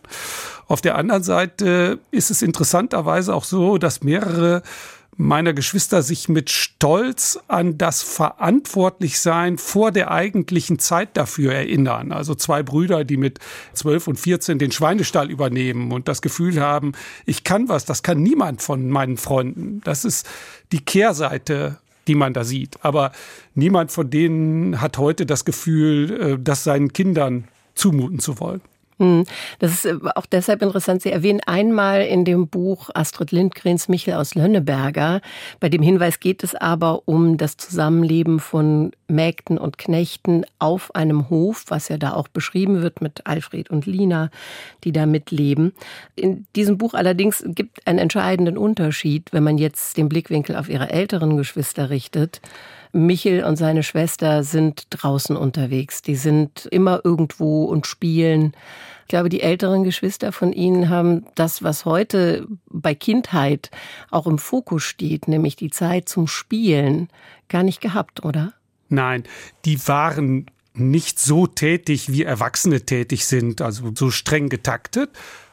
Auf 0.68 0.82
der 0.82 0.96
anderen 0.96 1.24
Seite 1.24 2.00
ist 2.10 2.32
es 2.32 2.42
interessanterweise 2.42 3.36
auch 3.36 3.44
so, 3.44 3.78
dass 3.78 4.02
mehrere 4.02 4.64
meiner 5.18 5.54
Geschwister 5.54 6.02
sich 6.02 6.30
mit 6.30 6.50
Stolz 6.50 7.40
an 7.48 7.78
das 7.78 8.02
Verantwortlichsein 8.02 9.58
vor 9.58 9.92
der 9.92 10.12
eigentlichen 10.12 10.80
Zeit 10.80 11.16
dafür 11.18 11.54
erinnern. 11.54 12.12
Also 12.12 12.36
zwei 12.36 12.64
Brüder, 12.64 13.04
die 13.04 13.18
mit 13.18 13.40
12 13.74 14.08
und 14.08 14.20
14 14.20 14.60
den 14.60 14.72
Schweinestall 14.72 15.30
übernehmen 15.30 15.92
und 15.92 16.08
das 16.08 16.22
Gefühl 16.22 16.60
haben, 16.60 16.94
ich 17.26 17.44
kann 17.44 17.70
was, 17.70 17.86
das 17.86 18.04
kann 18.04 18.22
niemand 18.22 18.62
von 18.62 18.90
meinen 18.90 19.18
Freunden. 19.18 19.82
Das 19.84 20.06
ist 20.06 20.28
die 20.72 20.84
Kehrseite 20.84 21.78
die 22.08 22.16
man 22.16 22.34
da 22.34 22.44
sieht. 22.44 22.84
Aber 22.84 23.14
niemand 23.56 23.92
von 23.92 24.10
denen 24.10 24.82
hat 24.82 24.98
heute 24.98 25.26
das 25.26 25.46
Gefühl, 25.46 26.12
äh, 26.12 26.38
das 26.38 26.64
seinen 26.64 26.92
Kindern 26.92 27.48
zumuten 27.76 28.20
zu 28.20 28.40
wollen. 28.42 28.62
Hm. 29.04 29.26
Das 29.60 29.72
ist 29.74 29.86
äh, 29.86 29.98
auch 30.16 30.26
deshalb 30.26 30.62
interessant. 30.62 31.02
Sie 31.02 31.12
erwähnen 31.12 31.42
einmal 31.46 32.04
in 32.04 32.24
dem 32.24 32.48
Buch 32.48 32.90
Astrid 32.94 33.32
Lindgrens 33.32 33.90
Michel 33.90 34.14
aus 34.14 34.34
Lönneberger. 34.34 35.20
Bei 35.60 35.68
dem 35.68 35.82
Hinweis 35.82 36.20
geht 36.22 36.44
es 36.44 36.56
aber 36.56 37.02
um 37.06 37.38
das 37.38 37.58
Zusammenleben 37.58 38.40
von 38.40 38.92
Mägden 39.08 39.58
und 39.58 39.78
Knechten 39.78 40.46
auf 40.58 40.96
einem 40.96 41.30
Hof, 41.30 41.66
was 41.68 41.90
ja 41.90 41.98
da 41.98 42.14
auch 42.14 42.30
beschrieben 42.30 42.82
wird 42.82 43.02
mit 43.02 43.28
Alfred 43.28 43.70
und 43.70 43.86
Lina, 43.86 44.30
die 44.86 44.94
da 44.94 45.06
mitleben. 45.06 45.74
In 46.16 46.46
diesem 46.56 46.78
Buch 46.78 46.94
allerdings 46.94 47.44
gibt 47.46 47.86
einen 47.86 48.00
entscheidenden 48.00 48.58
Unterschied, 48.58 49.34
wenn 49.34 49.44
man 49.44 49.58
jetzt 49.58 49.98
den 49.98 50.08
Blickwinkel 50.08 50.56
auf 50.56 50.70
ihre 50.70 50.90
älteren 50.90 51.36
Geschwister 51.36 51.90
richtet. 51.90 52.42
Michel 52.94 53.44
und 53.44 53.56
seine 53.56 53.84
Schwester 53.84 54.44
sind 54.44 54.86
draußen 54.92 55.36
unterwegs. 55.36 56.02
Die 56.04 56.16
sind 56.16 56.68
immer 56.68 57.02
irgendwo 57.04 57.66
und 57.66 57.88
spielen. 57.88 58.54
Ich 59.02 59.10
glaube, 59.10 59.30
die 59.30 59.42
älteren 59.42 59.84
Geschwister 59.84 60.32
von 60.32 60.54
Ihnen 60.54 60.90
haben 60.90 61.26
das, 61.36 61.64
was 61.64 61.86
heute 61.86 62.48
bei 62.70 62.96
Kindheit 62.96 63.72
auch 64.12 64.28
im 64.28 64.38
Fokus 64.38 64.84
steht, 64.84 65.28
nämlich 65.28 65.56
die 65.56 65.72
Zeit 65.72 66.08
zum 66.08 66.28
Spielen, 66.28 67.10
gar 67.50 67.64
nicht 67.64 67.82
gehabt, 67.82 68.24
oder? 68.24 68.54
Nein, 68.90 69.24
die 69.66 69.88
waren 69.88 70.46
nicht 70.76 71.20
so 71.20 71.48
tätig, 71.48 72.12
wie 72.12 72.24
Erwachsene 72.24 72.82
tätig 72.82 73.26
sind, 73.26 73.62
also 73.62 73.92
so 73.96 74.12
streng 74.12 74.50
getaktet. 74.50 75.10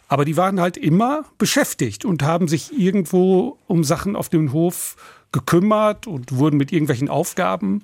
Aber 0.08 0.24
die 0.24 0.36
waren 0.36 0.60
halt 0.60 0.76
immer 0.76 1.24
beschäftigt 1.38 2.04
und 2.04 2.22
haben 2.22 2.48
sich 2.48 2.76
irgendwo 2.76 3.58
um 3.66 3.84
Sachen 3.84 4.16
auf 4.16 4.28
dem 4.28 4.52
Hof 4.52 4.96
gekümmert 5.32 6.06
und 6.06 6.32
wurden 6.32 6.56
mit 6.56 6.72
irgendwelchen 6.72 7.08
Aufgaben 7.08 7.82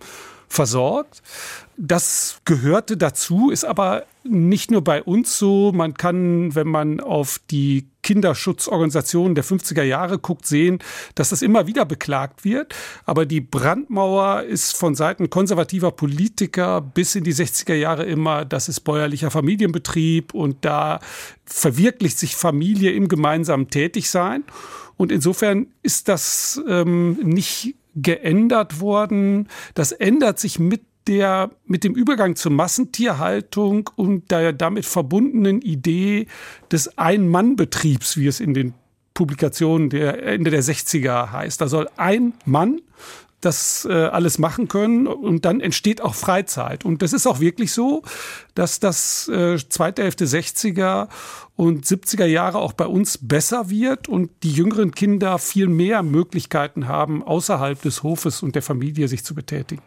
versorgt. 0.49 1.23
Das 1.77 2.41
gehörte 2.45 2.97
dazu, 2.97 3.51
ist 3.51 3.65
aber 3.65 4.05
nicht 4.25 4.71
nur 4.71 4.83
bei 4.83 5.03
uns 5.03 5.39
so. 5.39 5.73
Man 5.73 5.95
kann, 5.95 6.55
wenn 6.55 6.69
man 6.69 7.01
auf 7.01 7.41
die 7.51 7.89
Kinderschutzorganisationen 8.03 9.35
der 9.35 9.45
50er 9.45 9.83
Jahre 9.83 10.19
guckt, 10.19 10.47
sehen, 10.47 10.79
dass 11.15 11.31
das 11.31 11.43
immer 11.43 11.67
wieder 11.67 11.85
beklagt 11.85 12.45
wird. 12.45 12.75
Aber 13.05 13.27
die 13.27 13.41
Brandmauer 13.41 14.45
ist 14.45 14.77
von 14.77 14.95
Seiten 14.95 15.29
konservativer 15.29 15.91
Politiker 15.91 16.81
bis 16.81 17.15
in 17.15 17.25
die 17.25 17.35
60er 17.35 17.75
Jahre 17.75 18.05
immer, 18.05 18.45
das 18.45 18.69
ist 18.69 18.81
bäuerlicher 18.81 19.31
Familienbetrieb 19.31 20.33
und 20.33 20.65
da 20.65 21.01
verwirklicht 21.45 22.19
sich 22.19 22.37
Familie 22.37 22.93
im 22.93 23.09
gemeinsamen 23.09 23.69
Tätigsein. 23.69 24.45
Und 24.97 25.13
insofern 25.13 25.67
ist 25.83 26.09
das 26.09 26.61
ähm, 26.69 27.19
nicht 27.23 27.75
geändert 27.95 28.81
worden. 28.81 29.49
Das 29.75 29.93
ändert 29.93 30.39
sich 30.39 30.59
mit 30.59 30.83
der, 31.07 31.51
mit 31.65 31.85
dem 31.85 31.95
Übergang 31.95 32.37
zur 32.37 32.53
Massentierhaltung 32.53 33.91
und 33.97 34.31
der 34.31 34.53
damit 34.53 34.87
verbundenen 34.87 35.63
Idee 35.63 36.27
des 36.71 36.99
Ein-Mann-Betriebs, 36.99 38.17
wie 38.17 38.27
es 38.27 38.41
in 38.41 38.55
den 38.55 38.75
Publikationen 39.15 39.89
der 39.89 40.23
Ende 40.23 40.51
der 40.51 40.63
60er 40.63 41.33
heißt. 41.33 41.61
Da 41.61 41.69
soll 41.69 41.89
ein 41.97 42.35
Mann 42.45 42.81
das 43.41 43.87
äh, 43.89 43.93
alles 43.93 44.39
machen 44.39 44.69
können 44.69 45.07
und 45.07 45.45
dann 45.45 45.61
entsteht 45.61 46.01
auch 46.01 46.15
Freizeit. 46.15 46.85
Und 46.85 47.03
das 47.03 47.13
ist 47.13 47.27
auch 47.27 47.41
wirklich 47.41 47.73
so, 47.73 48.03
dass 48.55 48.81
das 48.81 49.29
äh, 49.29 49.59
zweite 49.69 50.03
Hälfte 50.03 50.25
60er 50.25 51.09
und 51.55 51.85
70er 51.85 52.25
Jahre 52.25 52.59
auch 52.59 52.73
bei 52.73 52.87
uns 52.87 53.19
besser 53.19 53.71
wird 53.71 54.09
und 54.09 54.31
die 54.43 54.53
jüngeren 54.53 54.93
Kinder 54.93 55.39
viel 55.39 55.69
mehr 55.69 56.03
Möglichkeiten 56.03 56.89
haben, 56.89 57.23
außerhalb 57.23 57.81
des 57.81 58.03
Hofes 58.03 58.43
und 58.43 58.55
der 58.55 58.63
Familie 58.63 59.09
sich 59.09 59.25
zu 59.25 59.35
betätigen. 59.35 59.83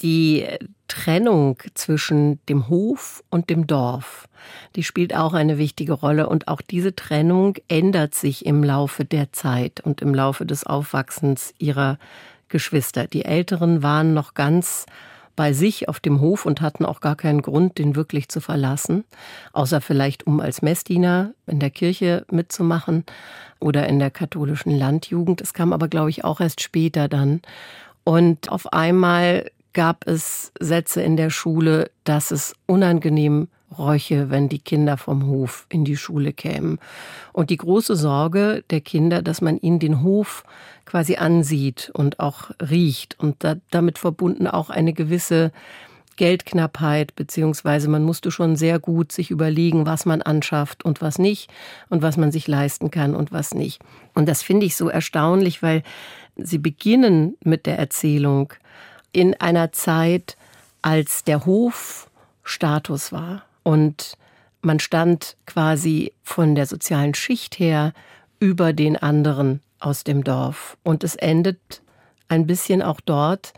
Die 0.00 0.44
Trennung 0.88 1.58
zwischen 1.74 2.44
dem 2.48 2.68
Hof 2.68 3.22
und 3.30 3.48
dem 3.48 3.66
Dorf, 3.66 4.28
die 4.76 4.82
spielt 4.82 5.14
auch 5.14 5.32
eine 5.32 5.56
wichtige 5.58 5.92
Rolle. 5.92 6.28
Und 6.28 6.48
auch 6.48 6.60
diese 6.60 6.94
Trennung 6.94 7.54
ändert 7.68 8.14
sich 8.14 8.44
im 8.44 8.62
Laufe 8.64 9.04
der 9.04 9.32
Zeit 9.32 9.80
und 9.80 10.02
im 10.02 10.14
Laufe 10.14 10.44
des 10.44 10.64
Aufwachsens 10.64 11.54
ihrer 11.58 11.98
Geschwister. 12.48 13.06
Die 13.06 13.24
Älteren 13.24 13.82
waren 13.82 14.14
noch 14.14 14.34
ganz 14.34 14.86
bei 15.36 15.52
sich 15.52 15.88
auf 15.88 16.00
dem 16.00 16.20
Hof 16.20 16.46
und 16.46 16.60
hatten 16.60 16.84
auch 16.84 17.00
gar 17.00 17.16
keinen 17.16 17.42
Grund, 17.42 17.78
den 17.78 17.96
wirklich 17.96 18.28
zu 18.28 18.40
verlassen, 18.40 19.04
außer 19.52 19.80
vielleicht 19.80 20.26
um 20.26 20.40
als 20.40 20.62
Messdiener 20.62 21.32
in 21.46 21.58
der 21.58 21.70
Kirche 21.70 22.24
mitzumachen 22.30 23.04
oder 23.58 23.88
in 23.88 23.98
der 23.98 24.10
katholischen 24.10 24.70
Landjugend. 24.70 25.40
Es 25.40 25.52
kam 25.54 25.72
aber, 25.72 25.88
glaube 25.88 26.10
ich, 26.10 26.24
auch 26.24 26.40
erst 26.40 26.60
später 26.60 27.08
dann. 27.08 27.42
Und 28.04 28.50
auf 28.50 28.72
einmal 28.72 29.50
gab 29.72 30.06
es 30.06 30.52
Sätze 30.60 31.02
in 31.02 31.16
der 31.16 31.30
Schule, 31.30 31.90
dass 32.04 32.30
es 32.30 32.54
unangenehm 32.66 33.48
räuche, 33.78 34.30
wenn 34.30 34.48
die 34.48 34.58
Kinder 34.58 34.96
vom 34.96 35.26
Hof 35.26 35.66
in 35.68 35.84
die 35.84 35.96
Schule 35.96 36.32
kämen. 36.32 36.78
Und 37.32 37.50
die 37.50 37.56
große 37.56 37.96
Sorge 37.96 38.64
der 38.70 38.80
Kinder, 38.80 39.22
dass 39.22 39.40
man 39.40 39.58
ihnen 39.58 39.78
den 39.78 40.02
Hof 40.02 40.44
quasi 40.84 41.16
ansieht 41.16 41.90
und 41.94 42.20
auch 42.20 42.50
riecht 42.60 43.18
und 43.18 43.36
da, 43.44 43.56
damit 43.70 43.98
verbunden 43.98 44.46
auch 44.46 44.70
eine 44.70 44.92
gewisse 44.92 45.52
Geldknappheit, 46.16 47.16
beziehungsweise 47.16 47.88
man 47.88 48.04
musste 48.04 48.30
schon 48.30 48.56
sehr 48.56 48.78
gut 48.78 49.12
sich 49.12 49.30
überlegen, 49.30 49.86
was 49.86 50.06
man 50.06 50.22
anschafft 50.22 50.84
und 50.84 51.00
was 51.00 51.18
nicht 51.18 51.50
und 51.88 52.02
was 52.02 52.16
man 52.16 52.30
sich 52.30 52.46
leisten 52.46 52.90
kann 52.90 53.14
und 53.14 53.32
was 53.32 53.54
nicht. 53.54 53.82
Und 54.14 54.28
das 54.28 54.42
finde 54.42 54.66
ich 54.66 54.76
so 54.76 54.88
erstaunlich, 54.88 55.62
weil 55.62 55.82
sie 56.36 56.58
beginnen 56.58 57.36
mit 57.42 57.66
der 57.66 57.78
Erzählung 57.78 58.52
in 59.12 59.34
einer 59.40 59.72
Zeit, 59.72 60.36
als 60.82 61.24
der 61.24 61.46
Hof 61.46 62.10
Status 62.42 63.10
war 63.12 63.42
und 63.64 64.16
man 64.62 64.78
stand 64.78 65.36
quasi 65.46 66.12
von 66.22 66.54
der 66.54 66.66
sozialen 66.66 67.14
Schicht 67.14 67.58
her 67.58 67.92
über 68.38 68.72
den 68.72 68.96
anderen 68.96 69.60
aus 69.78 70.04
dem 70.04 70.24
Dorf. 70.24 70.76
Und 70.82 71.04
es 71.04 71.16
endet 71.16 71.82
ein 72.28 72.46
bisschen 72.46 72.82
auch 72.82 73.00
dort, 73.00 73.52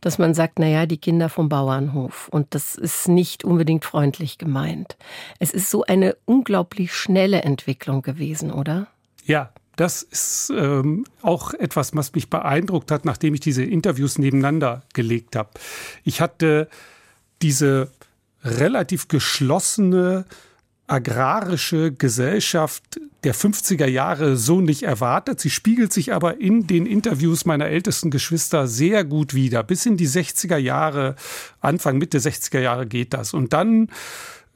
dass 0.00 0.18
man 0.18 0.34
sagt, 0.34 0.58
na 0.58 0.66
ja, 0.66 0.86
die 0.86 0.98
Kinder 0.98 1.28
vom 1.28 1.48
Bauernhof. 1.48 2.28
Und 2.28 2.54
das 2.54 2.76
ist 2.76 3.08
nicht 3.08 3.44
unbedingt 3.44 3.84
freundlich 3.84 4.38
gemeint. 4.38 4.96
Es 5.38 5.52
ist 5.52 5.70
so 5.70 5.84
eine 5.84 6.16
unglaublich 6.24 6.94
schnelle 6.94 7.42
Entwicklung 7.42 8.02
gewesen, 8.02 8.52
oder? 8.52 8.86
Ja, 9.24 9.52
das 9.76 10.02
ist 10.02 10.52
ähm, 10.54 11.04
auch 11.22 11.54
etwas, 11.54 11.94
was 11.96 12.12
mich 12.12 12.30
beeindruckt 12.30 12.90
hat, 12.90 13.04
nachdem 13.04 13.34
ich 13.34 13.40
diese 13.40 13.64
Interviews 13.64 14.18
nebeneinander 14.18 14.82
gelegt 14.92 15.34
habe. 15.34 15.50
Ich 16.04 16.20
hatte 16.20 16.68
diese 17.40 17.90
relativ 18.42 19.08
geschlossene 19.08 20.24
agrarische 20.86 21.92
Gesellschaft 21.92 23.00
der 23.24 23.34
50er 23.34 23.86
Jahre 23.86 24.36
so 24.36 24.60
nicht 24.60 24.82
erwartet. 24.82 25.40
Sie 25.40 25.50
spiegelt 25.50 25.92
sich 25.92 26.12
aber 26.12 26.40
in 26.40 26.66
den 26.66 26.86
Interviews 26.86 27.44
meiner 27.44 27.66
ältesten 27.66 28.10
Geschwister 28.10 28.66
sehr 28.66 29.04
gut 29.04 29.32
wider. 29.32 29.62
Bis 29.62 29.86
in 29.86 29.96
die 29.96 30.08
60er 30.08 30.56
Jahre, 30.56 31.14
Anfang, 31.60 31.98
Mitte 31.98 32.18
60er 32.18 32.60
Jahre 32.60 32.86
geht 32.86 33.14
das. 33.14 33.32
Und 33.32 33.52
dann 33.52 33.88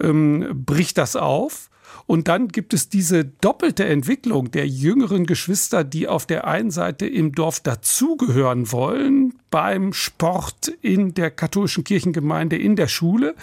ähm, 0.01 0.65
bricht 0.67 0.99
das 0.99 1.17
auf. 1.17 1.71
Und 2.07 2.29
dann 2.29 2.49
gibt 2.49 2.75
es 2.75 2.89
diese 2.89 3.25
doppelte 3.25 3.85
Entwicklung 3.85 4.51
der 4.51 4.67
jüngeren 4.67 5.27
Geschwister, 5.27 5.85
die 5.85 6.09
auf 6.09 6.27
der 6.27 6.47
einen 6.47 6.71
Seite 6.71 7.07
im 7.07 7.33
Dorf 7.33 7.61
dazugehören 7.61 8.71
wollen, 8.73 9.35
beim 9.51 9.93
Sport 9.93 10.69
in 10.83 11.15
der 11.15 11.31
katholischen 11.31 11.85
Kirchengemeinde, 11.85 12.57
in 12.57 12.77
der 12.77 12.89
Schule, 12.89 13.35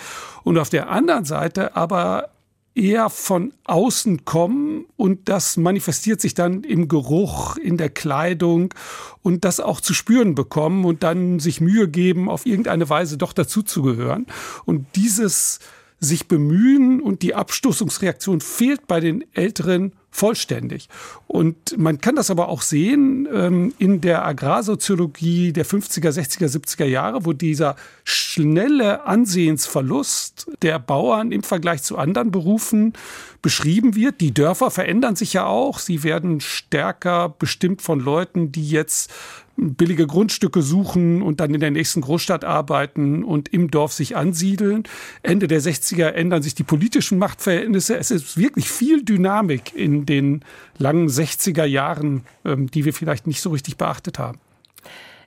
und 0.44 0.58
auf 0.58 0.70
der 0.70 0.90
anderen 0.90 1.26
Seite 1.26 1.76
aber 1.76 2.30
eher 2.76 3.10
von 3.10 3.54
außen 3.66 4.26
kommen 4.26 4.86
und 4.98 5.30
das 5.30 5.58
manifestiert 5.58 6.22
sich 6.22 6.34
dann 6.34 6.64
im 6.64 6.88
Geruch, 6.88 7.58
in 7.58 7.78
der 7.78 7.90
Kleidung 7.90 8.74
und 9.22 9.46
das 9.46 9.60
auch 9.60 9.80
zu 9.80 9.94
spüren 9.94 10.36
bekommen 10.36 10.86
und 10.86 11.04
dann 11.04 11.40
sich 11.40 11.62
Mühe 11.62 11.88
geben, 11.88 12.30
auf 12.30 12.46
irgendeine 12.46 12.90
Weise 12.90 13.18
doch 13.18 13.34
dazuzugehören. 13.34 14.26
Und 14.66 14.88
dieses 14.96 15.60
sich 16.00 16.28
bemühen 16.28 17.02
und 17.02 17.22
die 17.22 17.36
Abstoßungsreaktion 17.36 18.42
fehlt 18.42 18.88
bei 18.88 19.00
den 19.00 19.24
Älteren 19.34 19.94
vollständig. 20.14 20.90
Und 21.26 21.76
man 21.78 22.00
kann 22.00 22.16
das 22.16 22.30
aber 22.30 22.48
auch 22.48 22.62
sehen 22.62 23.28
ähm, 23.34 23.74
in 23.80 24.00
der 24.00 24.24
Agrarsoziologie 24.24 25.52
der 25.54 25.66
50er, 25.66 26.12
60er, 26.12 26.48
70er 26.48 26.86
Jahre, 26.86 27.26
wo 27.26 27.34
dieser 27.34 27.76
schnelle 28.04 29.06
Ansehensverlust 29.08 30.52
der 30.62 30.78
Bauern 30.78 31.32
im 31.32 31.42
Vergleich 31.42 31.82
zu 31.82 31.98
anderen 31.98 32.30
Berufen 32.30 32.94
beschrieben 33.42 33.96
wird. 33.96 34.22
Die 34.22 34.34
Dörfer 34.34 34.70
verändern 34.70 35.16
sich 35.16 35.34
ja 35.34 35.46
auch. 35.46 35.80
Sie 35.80 36.04
werden 36.04 36.42
stärker 36.42 37.30
bestimmt 37.30 37.82
von 37.82 38.00
Leuten, 38.00 38.52
die 38.52 38.70
jetzt 38.70 39.12
billige 39.56 40.08
Grundstücke 40.08 40.62
suchen 40.62 41.22
und 41.22 41.40
dann 41.40 41.54
in 41.54 41.60
der 41.60 41.72
nächsten 41.72 42.02
Großstadt 42.02 42.44
arbeiten 42.44 43.24
und 43.24 43.50
im 43.50 43.70
Dorf 43.70 43.94
sich 43.94 44.16
ansiedeln. 44.16 44.84
Ende 45.22 45.48
der 45.48 45.62
60er 45.62 46.08
ändern 46.08 46.42
sich 46.42 46.56
die 46.56 46.64
politischen 46.64 47.18
Machtverhältnisse. 47.18 47.98
Es 47.98 48.12
ist 48.12 48.38
wirklich 48.38 48.70
viel 48.70 49.04
Dynamik 49.04 49.76
in 49.76 50.06
den 50.06 50.44
langen 50.78 51.08
60er 51.08 51.66
Jahren, 51.66 52.24
ähm, 52.46 52.70
die 52.72 52.86
wir 52.86 52.94
vielleicht 52.94 53.28
nicht 53.28 53.42
so 53.42 53.52
richtig 53.52 53.78
beachtet 53.78 54.20
haben. 54.20 54.40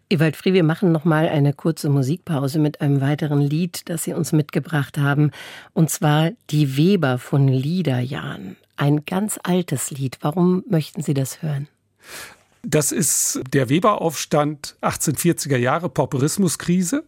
Ewald 0.08 0.36
Free, 0.36 0.52
wir 0.52 0.62
machen 0.62 0.92
noch 0.92 1.04
mal 1.04 1.28
eine 1.28 1.52
kurze 1.52 1.88
Musikpause 1.88 2.60
mit 2.60 2.80
einem 2.80 3.00
weiteren 3.00 3.40
Lied, 3.40 3.88
das 3.88 4.04
Sie 4.04 4.12
uns 4.12 4.30
mitgebracht 4.32 4.98
haben, 4.98 5.32
und 5.72 5.90
zwar 5.90 6.30
Die 6.50 6.76
Weber 6.76 7.18
von 7.18 7.48
Liederjahn. 7.48 8.56
Ein 8.76 9.04
ganz 9.04 9.40
altes 9.42 9.90
Lied. 9.90 10.18
Warum 10.20 10.62
möchten 10.68 11.02
Sie 11.02 11.14
das 11.14 11.42
hören? 11.42 11.66
Das 12.68 12.90
ist 12.90 13.40
der 13.52 13.68
Weberaufstand 13.68 14.76
1840er 14.83 15.57
Jahre, 15.57 15.88
Pauperismuskrise. 15.88 17.05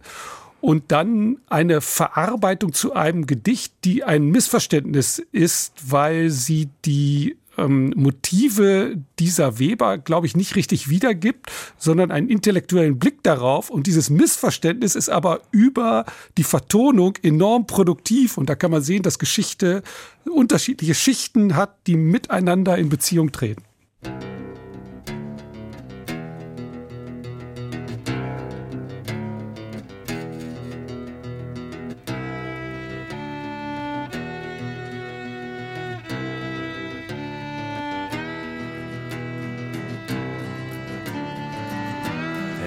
Und 0.60 0.92
dann 0.92 1.38
eine 1.48 1.80
Verarbeitung 1.80 2.72
zu 2.72 2.92
einem 2.92 3.26
Gedicht, 3.26 3.74
die 3.84 4.04
ein 4.04 4.26
Missverständnis 4.26 5.20
ist, 5.32 5.72
weil 5.88 6.30
sie 6.30 6.68
die 6.84 7.36
ähm, 7.56 7.92
Motive 7.96 8.98
dieser 9.18 9.58
Weber, 9.58 9.98
glaube 9.98 10.26
ich, 10.26 10.36
nicht 10.36 10.54
richtig 10.54 10.88
wiedergibt, 10.88 11.46
sondern 11.76 12.12
einen 12.12 12.28
intellektuellen 12.28 13.00
Blick 13.00 13.24
darauf. 13.24 13.68
Und 13.68 13.88
dieses 13.88 14.10
Missverständnis 14.10 14.94
ist 14.94 15.08
aber 15.08 15.40
über 15.50 16.04
die 16.36 16.44
Vertonung 16.44 17.16
enorm 17.22 17.66
produktiv. 17.66 18.38
Und 18.38 18.48
da 18.48 18.54
kann 18.54 18.70
man 18.70 18.82
sehen, 18.82 19.02
dass 19.02 19.18
Geschichte 19.18 19.82
unterschiedliche 20.24 20.94
Schichten 20.94 21.56
hat, 21.56 21.76
die 21.88 21.96
miteinander 21.96 22.78
in 22.78 22.88
Beziehung 22.88 23.32
treten. 23.32 23.64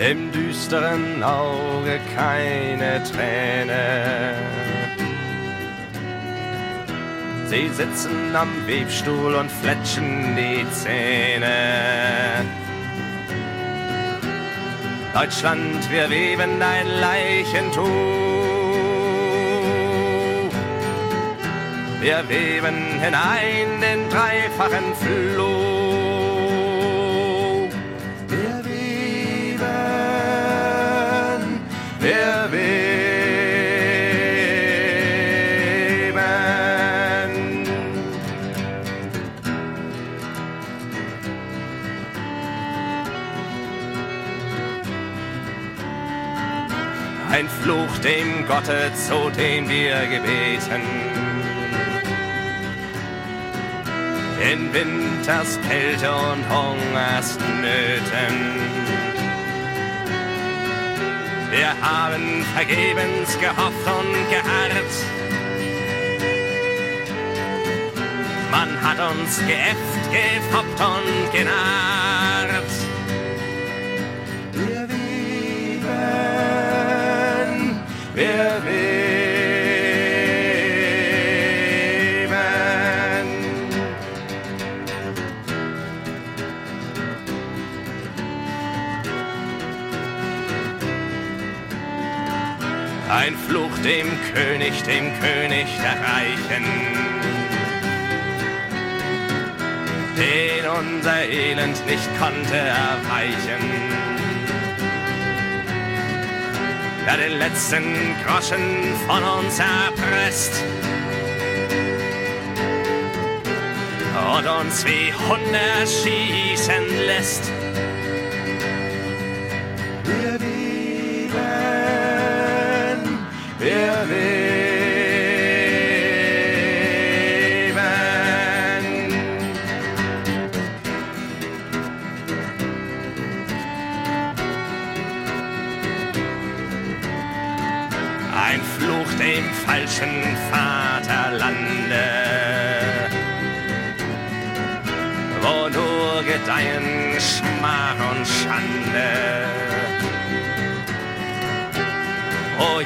Im 0.10 0.32
düsteren 0.32 1.24
Auge 1.24 2.00
keine 2.16 3.04
Träne. 3.04 4.34
Sie 7.46 7.70
sitzen 7.70 8.36
am 8.36 8.50
Webstuhl 8.66 9.36
und 9.36 9.52
fletschen 9.52 10.36
die 10.36 10.66
Zähne. 10.72 12.46
Deutschland, 15.14 15.92
wir 15.92 16.10
weben 16.10 16.60
dein 16.60 16.88
Leichentuch. 17.00 17.86
Wir 22.00 22.24
weben 22.28 23.00
hinein 23.00 23.82
den 23.82 24.10
dreifachen 24.10 24.96
Fluch. 24.96 25.71
Dem 48.04 48.48
Gotte, 48.48 48.92
zu 48.96 49.30
dem 49.32 49.70
wir 49.70 50.08
gebeten. 50.08 50.82
In 54.52 54.74
Winters 54.74 55.60
Kälte 55.68 56.12
und 56.12 56.44
Hungersnöten. 56.50 57.42
Wir 61.52 61.74
haben 61.82 62.46
vergebens 62.56 63.38
gehofft 63.40 63.86
und 63.86 64.30
geharrt. 64.30 64.94
Man 68.50 68.82
hat 68.82 69.00
uns 69.12 69.38
geäfft, 69.40 70.12
gefoppt 70.12 70.80
und 70.80 71.32
genarrt. 71.32 72.81
Dem 93.84 94.08
König, 94.34 94.84
dem 94.84 95.12
König 95.20 95.68
der 95.82 95.98
Reichen, 96.02 96.66
den 100.18 100.68
unser 100.68 101.24
Elend 101.24 101.86
nicht 101.88 102.20
konnte 102.20 102.56
erweichen 102.56 104.12
der 107.06 107.18
den 107.18 107.40
letzten 107.40 108.16
Groschen 108.24 108.96
von 109.08 109.24
uns 109.24 109.60
erpresst. 109.60 110.64
Und 114.38 114.48
uns 114.48 114.86
wie 114.86 115.14
Hunde 115.14 115.60
schießen 115.86 117.06
lässt. 117.06 117.52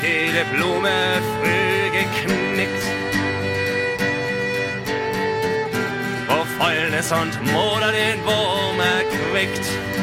Jede 0.05 0.45
Blume 0.53 1.21
früh 1.33 1.89
geknickt, 1.91 2.83
wo 6.27 6.45
Fäulnis 6.57 7.11
und 7.11 7.51
Moder 7.51 7.91
den 7.91 8.23
Wurm 8.23 8.79
erquickt. 8.79 9.94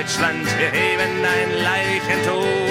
Altdeutschland, 0.00 0.46
wir 0.58 0.70
heben 0.70 1.24
ein 1.26 1.62
Leichentuch. 1.62 2.69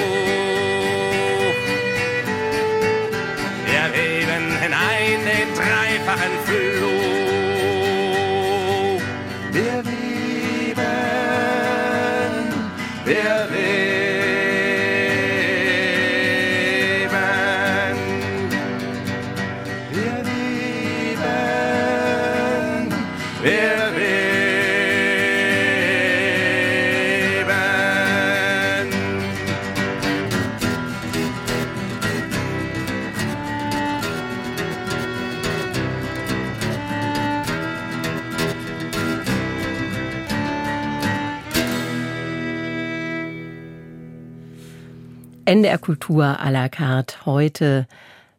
Kultur 45.89 46.23
à 46.23 46.51
la 46.51 46.69
carte 46.69 47.25
heute 47.25 47.87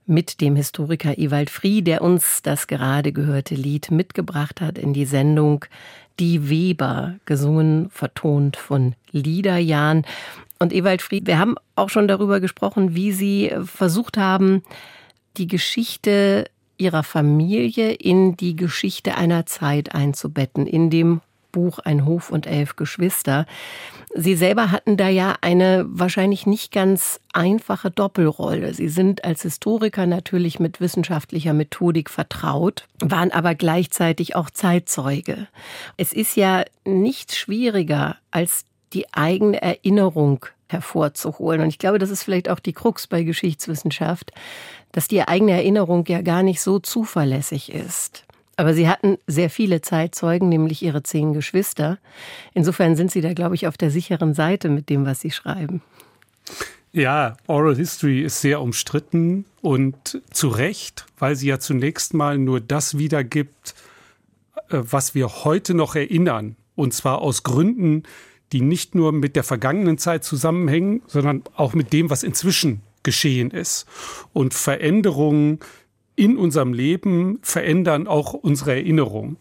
mit 0.07 0.41
dem 0.41 0.55
Historiker 0.55 1.19
Ewald 1.19 1.51
Frie, 1.51 1.83
der 1.83 2.01
uns 2.01 2.43
das 2.43 2.69
gerade 2.69 3.11
gehörte 3.11 3.57
Lied 3.57 3.91
mitgebracht 3.91 4.61
hat 4.61 4.79
in 4.79 4.93
die 4.93 5.05
Sendung 5.05 5.65
Die 6.21 6.49
Weber, 6.49 7.17
gesungen, 7.25 7.91
vertont 7.91 8.57
von 8.57 8.95
Liederjan. 9.11 10.05
Und 10.61 10.73
Ewald 10.73 11.03
Frie, 11.03 11.23
wir 11.25 11.41
haben 11.41 11.57
auch 11.75 11.89
schon 11.89 12.07
darüber 12.07 12.39
gesprochen, 12.39 12.95
wie 12.95 13.11
Sie 13.11 13.53
versucht 13.65 14.17
haben, 14.17 14.63
die 15.37 15.49
Geschichte 15.49 16.45
ihrer 16.79 17.03
Familie 17.03 17.91
in 17.95 18.37
die 18.37 18.55
Geschichte 18.55 19.17
einer 19.17 19.45
Zeit 19.47 19.93
einzubetten, 19.93 20.69
in 20.69 20.89
dem 20.89 21.21
Buch 21.53 21.79
Ein 21.81 22.05
Hof 22.05 22.31
und 22.31 22.47
elf 22.47 22.77
Geschwister. 22.77 23.47
Sie 24.15 24.35
selber 24.35 24.71
hatten 24.73 24.97
da 24.97 25.09
ja 25.09 25.37
eine 25.41 25.87
wahrscheinlich 25.89 26.47
nicht 26.47 26.73
ganz 26.73 27.21
einfache 27.33 27.91
Doppelrolle. 27.91 28.75
Sie 28.75 28.89
sind 28.89 29.25
als 29.25 29.43
Historiker 29.43 30.07
natürlich 30.07 30.59
mit 30.59 30.81
wissenschaftlicher 30.81 31.53
Methodik 31.53 32.11
vertraut, 32.11 32.89
waren 33.01 33.31
aber 33.31 33.55
gleichzeitig 33.55 34.35
auch 34.35 34.51
Zeitzeuge. 34.51 35.47
Es 35.97 36.13
ist 36.13 36.37
ja 36.37 36.65
nichts 36.85 37.37
schwieriger, 37.37 38.17
als 38.31 38.65
die 38.93 39.13
eigene 39.13 39.63
Erinnerung 39.63 40.47
hervorzuholen. 40.69 41.61
Und 41.61 41.69
ich 41.69 41.79
glaube, 41.79 41.99
das 41.99 42.11
ist 42.11 42.23
vielleicht 42.23 42.49
auch 42.49 42.61
die 42.61 42.73
Krux 42.73 43.07
bei 43.07 43.23
Geschichtswissenschaft, 43.23 44.33
dass 44.93 45.09
die 45.09 45.23
eigene 45.23 45.53
Erinnerung 45.53 46.05
ja 46.07 46.23
gar 46.23 46.43
nicht 46.43 46.61
so 46.61 46.79
zuverlässig 46.79 47.73
ist. 47.73 48.25
Aber 48.57 48.75
sie 48.75 48.89
hatten 48.89 49.17
sehr 49.27 49.49
viele 49.49 49.81
Zeitzeugen, 49.81 50.49
nämlich 50.49 50.83
ihre 50.83 51.03
zehn 51.03 51.33
Geschwister. 51.33 51.99
Insofern 52.53 52.97
sind 52.97 53.11
sie 53.11 53.21
da, 53.21 53.33
glaube 53.33 53.55
ich, 53.55 53.67
auf 53.67 53.79
der 53.79 53.91
sicheren 53.91 54.35
Seite 54.35 54.69
mit 54.69 54.91
dem, 54.91 55.07
was 55.07 55.21
sie 55.21 55.31
schreiben. 55.31 55.83
Ja, 56.93 57.37
Oral 57.47 57.77
History 57.77 58.23
ist 58.23 58.41
sehr 58.41 58.61
umstritten 58.61 59.45
und 59.63 60.21
zu 60.33 60.49
Recht, 60.49 61.07
weil 61.19 61.37
sie 61.37 61.47
ja 61.47 61.61
zunächst 61.61 62.15
mal 62.15 62.37
nur 62.37 62.61
das 62.61 62.99
wiedergibt, 62.99 63.75
äh, 64.71 64.79
was 64.83 65.15
wir 65.15 65.45
heute 65.45 65.75
noch 65.75 65.95
erinnern. 65.95 66.57
Und 66.75 66.93
zwar 66.93 67.21
aus 67.21 67.45
Gründen, 67.45 68.03
die 68.53 68.61
nicht 68.61 68.95
nur 68.97 69.13
mit 69.13 69.37
der 69.37 69.45
vergangenen 69.45 69.99
Zeit 69.99 70.25
zusammenhängen, 70.25 71.03
sondern 71.07 71.45
auch 71.55 71.75
mit 71.75 71.93
dem, 71.93 72.11
was 72.11 72.25
inzwischen 72.25 72.81
geschehen 73.03 73.51
ist. 73.51 73.87
Und 74.33 74.55
Veränderungen 74.55 75.61
in 76.21 76.37
unserem 76.37 76.75
Leben 76.75 77.39
verändern 77.41 78.07
auch 78.07 78.35
unsere 78.35 78.73
Erinnerung. 78.75 79.39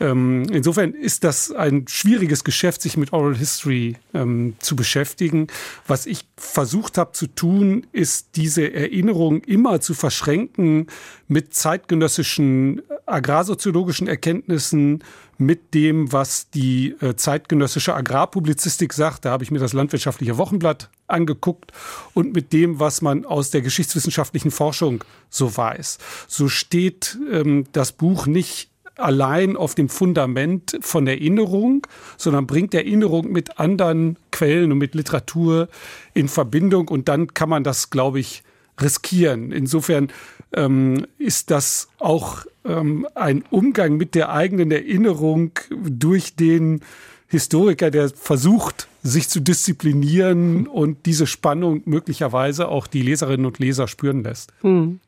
Ähm, 0.00 0.44
insofern 0.50 0.94
ist 0.94 1.22
das 1.22 1.52
ein 1.52 1.84
schwieriges 1.86 2.44
Geschäft, 2.44 2.80
sich 2.80 2.96
mit 2.96 3.12
Oral 3.12 3.36
History 3.36 3.96
ähm, 4.14 4.54
zu 4.58 4.74
beschäftigen. 4.74 5.48
Was 5.86 6.06
ich 6.06 6.26
versucht 6.38 6.96
habe 6.96 7.12
zu 7.12 7.26
tun, 7.26 7.86
ist 7.92 8.36
diese 8.36 8.72
Erinnerung 8.72 9.42
immer 9.44 9.82
zu 9.82 9.92
verschränken 9.92 10.86
mit 11.28 11.52
zeitgenössischen 11.52 12.80
agrarsoziologischen 13.04 14.08
Erkenntnissen, 14.08 15.04
mit 15.38 15.74
dem, 15.74 16.12
was 16.12 16.50
die 16.50 16.94
äh, 17.00 17.16
zeitgenössische 17.16 17.94
Agrarpublizistik 17.94 18.92
sagt. 18.92 19.24
Da 19.24 19.30
habe 19.30 19.44
ich 19.44 19.50
mir 19.50 19.58
das 19.58 19.72
Landwirtschaftliche 19.72 20.38
Wochenblatt 20.38 20.90
angeguckt 21.06 21.72
und 22.14 22.34
mit 22.34 22.52
dem, 22.52 22.80
was 22.80 23.02
man 23.02 23.24
aus 23.24 23.50
der 23.50 23.62
geschichtswissenschaftlichen 23.62 24.50
Forschung 24.50 25.04
so 25.30 25.56
weiß. 25.56 25.98
So 26.28 26.48
steht 26.48 27.18
ähm, 27.30 27.66
das 27.72 27.92
Buch 27.92 28.26
nicht 28.26 28.70
allein 28.96 29.56
auf 29.56 29.74
dem 29.74 29.88
Fundament 29.88 30.78
von 30.80 31.06
Erinnerung, 31.06 31.86
sondern 32.16 32.46
bringt 32.46 32.74
Erinnerung 32.74 33.30
mit 33.32 33.58
anderen 33.58 34.18
Quellen 34.30 34.72
und 34.72 34.78
mit 34.78 34.94
Literatur 34.94 35.68
in 36.14 36.28
Verbindung 36.28 36.88
und 36.88 37.08
dann 37.08 37.34
kann 37.34 37.48
man 37.48 37.64
das, 37.64 37.90
glaube 37.90 38.20
ich, 38.20 38.44
riskieren. 38.80 39.52
Insofern 39.52 40.08
ähm, 40.54 41.06
ist 41.18 41.50
das 41.50 41.88
auch 41.98 42.46
ähm, 42.64 43.06
ein 43.14 43.44
Umgang 43.50 43.96
mit 43.96 44.14
der 44.14 44.30
eigenen 44.30 44.70
Erinnerung 44.70 45.52
durch 45.70 46.36
den 46.36 46.80
Historiker, 47.28 47.90
der 47.90 48.10
versucht, 48.10 48.88
sich 49.02 49.28
zu 49.28 49.40
disziplinieren 49.40 50.66
und 50.66 51.06
diese 51.06 51.26
Spannung 51.26 51.82
möglicherweise 51.84 52.68
auch 52.68 52.86
die 52.86 53.02
Leserinnen 53.02 53.44
und 53.46 53.58
Leser 53.58 53.88
spüren 53.88 54.22
lässt. 54.22 54.52
Hm. 54.60 55.00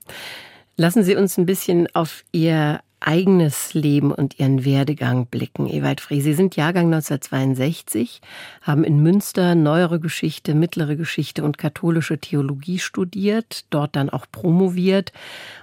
Lassen 0.76 1.02
Sie 1.05 1.16
uns 1.16 1.38
ein 1.38 1.46
bisschen 1.46 1.87
auf 1.94 2.24
Ihr 2.33 2.81
eigenes 3.06 3.72
Leben 3.72 4.10
und 4.12 4.38
Ihren 4.40 4.64
Werdegang 4.64 5.26
blicken. 5.26 5.68
Ewald 5.68 6.00
Free, 6.00 6.20
Sie 6.20 6.34
sind 6.34 6.56
Jahrgang 6.56 6.86
1962, 6.86 8.20
haben 8.62 8.82
in 8.82 9.00
Münster 9.00 9.54
neuere 9.54 10.00
Geschichte, 10.00 10.54
mittlere 10.54 10.96
Geschichte 10.96 11.44
und 11.44 11.56
katholische 11.56 12.18
Theologie 12.18 12.80
studiert, 12.80 13.64
dort 13.70 13.94
dann 13.94 14.10
auch 14.10 14.26
promoviert 14.30 15.12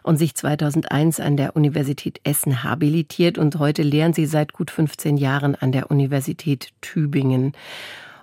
und 0.03 0.17
sich 0.17 0.35
2001 0.35 1.19
an 1.19 1.35
der 1.35 1.55
Universität 1.57 2.21
Essen 2.23 2.63
habilitiert 2.63 3.37
und 3.37 3.59
heute 3.59 3.83
lehren 3.83 4.13
Sie 4.13 4.25
seit 4.25 4.53
gut 4.53 4.71
15 4.71 5.17
Jahren 5.17 5.55
an 5.55 5.73
der 5.73 5.91
Universität 5.91 6.69
Tübingen. 6.79 7.51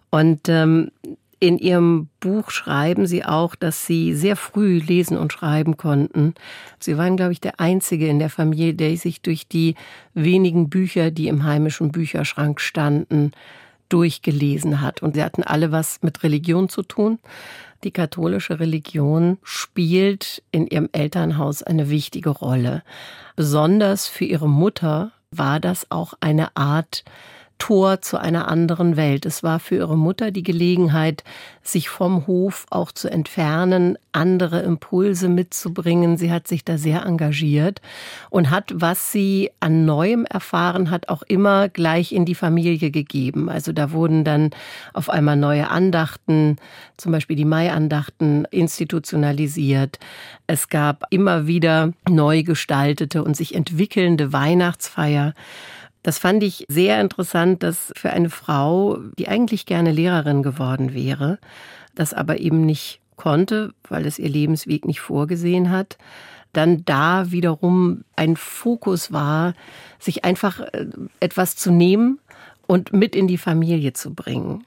Und 0.09 0.49
ähm, 0.49 0.91
in 1.41 1.59
Ihrem 1.59 2.09
Buch 2.21 2.51
schreiben 2.51 3.07
Sie 3.07 3.25
auch, 3.25 3.55
dass 3.55 3.87
Sie 3.87 4.15
sehr 4.15 4.37
früh 4.37 4.79
lesen 4.79 5.17
und 5.17 5.33
schreiben 5.33 5.79
konnten. 5.79 6.35
Sie 6.79 6.99
waren, 6.99 7.17
glaube 7.17 7.33
ich, 7.33 7.41
der 7.41 7.59
Einzige 7.59 8.07
in 8.09 8.19
der 8.19 8.29
Familie, 8.29 8.75
der 8.75 8.95
sich 8.99 9.23
durch 9.23 9.49
die 9.49 9.75
wenigen 10.13 10.69
Bücher, 10.69 11.11
die 11.11 11.29
im 11.29 11.45
heimischen 11.45 11.93
Bücherschrank 11.93 12.61
standen, 12.61 13.33
durchgelesen 13.89 14.83
hat. 14.83 15.03
Und 15.03 15.15
sie 15.15 15.25
hatten 15.25 15.43
alle 15.43 15.73
was 15.73 16.01
mit 16.03 16.23
Religion 16.23 16.69
zu 16.69 16.83
tun. 16.83 17.19
Die 17.85 17.91
katholische 17.91 18.61
Religion 18.61 19.39
spielt 19.43 20.43
in 20.53 20.67
ihrem 20.67 20.91
Elternhaus 20.93 21.63
eine 21.63 21.89
wichtige 21.89 22.29
Rolle. 22.29 22.83
Besonders 23.35 24.07
für 24.07 24.27
ihre 24.27 24.49
Mutter 24.49 25.13
war 25.31 25.59
das 25.59 25.91
auch 25.91 26.13
eine 26.21 26.55
Art 26.57 27.05
Tor 27.61 28.01
zu 28.01 28.19
einer 28.19 28.49
anderen 28.49 28.97
Welt. 28.97 29.27
Es 29.27 29.45
war 29.45 29.61
für 29.61 29.77
ihre 29.77 29.97
Mutter 29.97 30.33
die 30.33 30.43
Gelegenheit, 30.43 31.23
sich 31.63 31.89
vom 31.89 32.27
Hof 32.27 32.67
auch 32.71 32.91
zu 32.91 33.09
entfernen, 33.09 33.97
andere 34.13 34.63
Impulse 34.63 35.29
mitzubringen. 35.29 36.17
Sie 36.17 36.33
hat 36.33 36.49
sich 36.49 36.65
da 36.65 36.79
sehr 36.79 37.05
engagiert 37.05 37.81
und 38.31 38.51
hat, 38.51 38.73
was 38.75 39.13
sie 39.13 39.51
an 39.61 39.85
Neuem 39.85 40.25
erfahren 40.25 40.91
hat, 40.91 41.11
auch 41.11 41.23
immer 41.23 41.69
gleich 41.69 42.13
in 42.13 42.25
die 42.25 42.35
Familie 42.35 42.91
gegeben. 42.91 43.49
Also 43.51 43.73
da 43.73 43.93
wurden 43.93 44.25
dann 44.25 44.51
auf 44.95 45.11
einmal 45.11 45.37
neue 45.37 45.69
Andachten, 45.69 46.57
zum 46.97 47.13
Beispiel 47.13 47.37
die 47.37 47.45
Mai-Andachten, 47.45 48.47
institutionalisiert. 48.51 49.99
Es 50.47 50.71
gab 50.71 51.05
immer 51.11 51.47
wieder 51.47 51.93
neu 52.09 52.43
gestaltete 52.43 53.23
und 53.23 53.37
sich 53.37 53.55
entwickelnde 53.55 54.33
Weihnachtsfeier. 54.33 55.35
Das 56.03 56.19
fand 56.19 56.43
ich 56.43 56.65
sehr 56.69 57.01
interessant, 57.01 57.63
dass 57.63 57.93
für 57.97 58.11
eine 58.11 58.31
Frau, 58.31 58.99
die 59.19 59.29
eigentlich 59.29 59.67
gerne 59.67 59.93
Lehrerin 59.93 60.43
geworden 60.43 60.95
wäre, 60.95 61.39
das 61.95 62.15
aber 62.15 62.41
eben 62.41 62.65
nicht 62.65 63.01
konnte, 63.17 63.75
weil 63.89 64.07
es 64.07 64.19
ihr 64.19 64.31
Lebensweg 64.31 64.87
nicht 64.87 65.01
vorgesehen 65.01 65.71
hat, 65.71 65.99
dann 66.53 66.85
da 66.85 67.31
wiederum 67.31 68.05
ein 68.17 68.37
Fokus 68.37 69.13
war, 69.13 69.55
sich 69.99 70.25
einfach 70.25 70.61
äh, 70.61 70.87
etwas 71.21 71.55
zu 71.57 71.71
nehmen 71.71 72.19
und 72.67 72.93
mit 72.93 73.15
in 73.15 73.29
die 73.29 73.39
Familie 73.39 73.93
zu 73.93 74.15
bringen. 74.15 74.65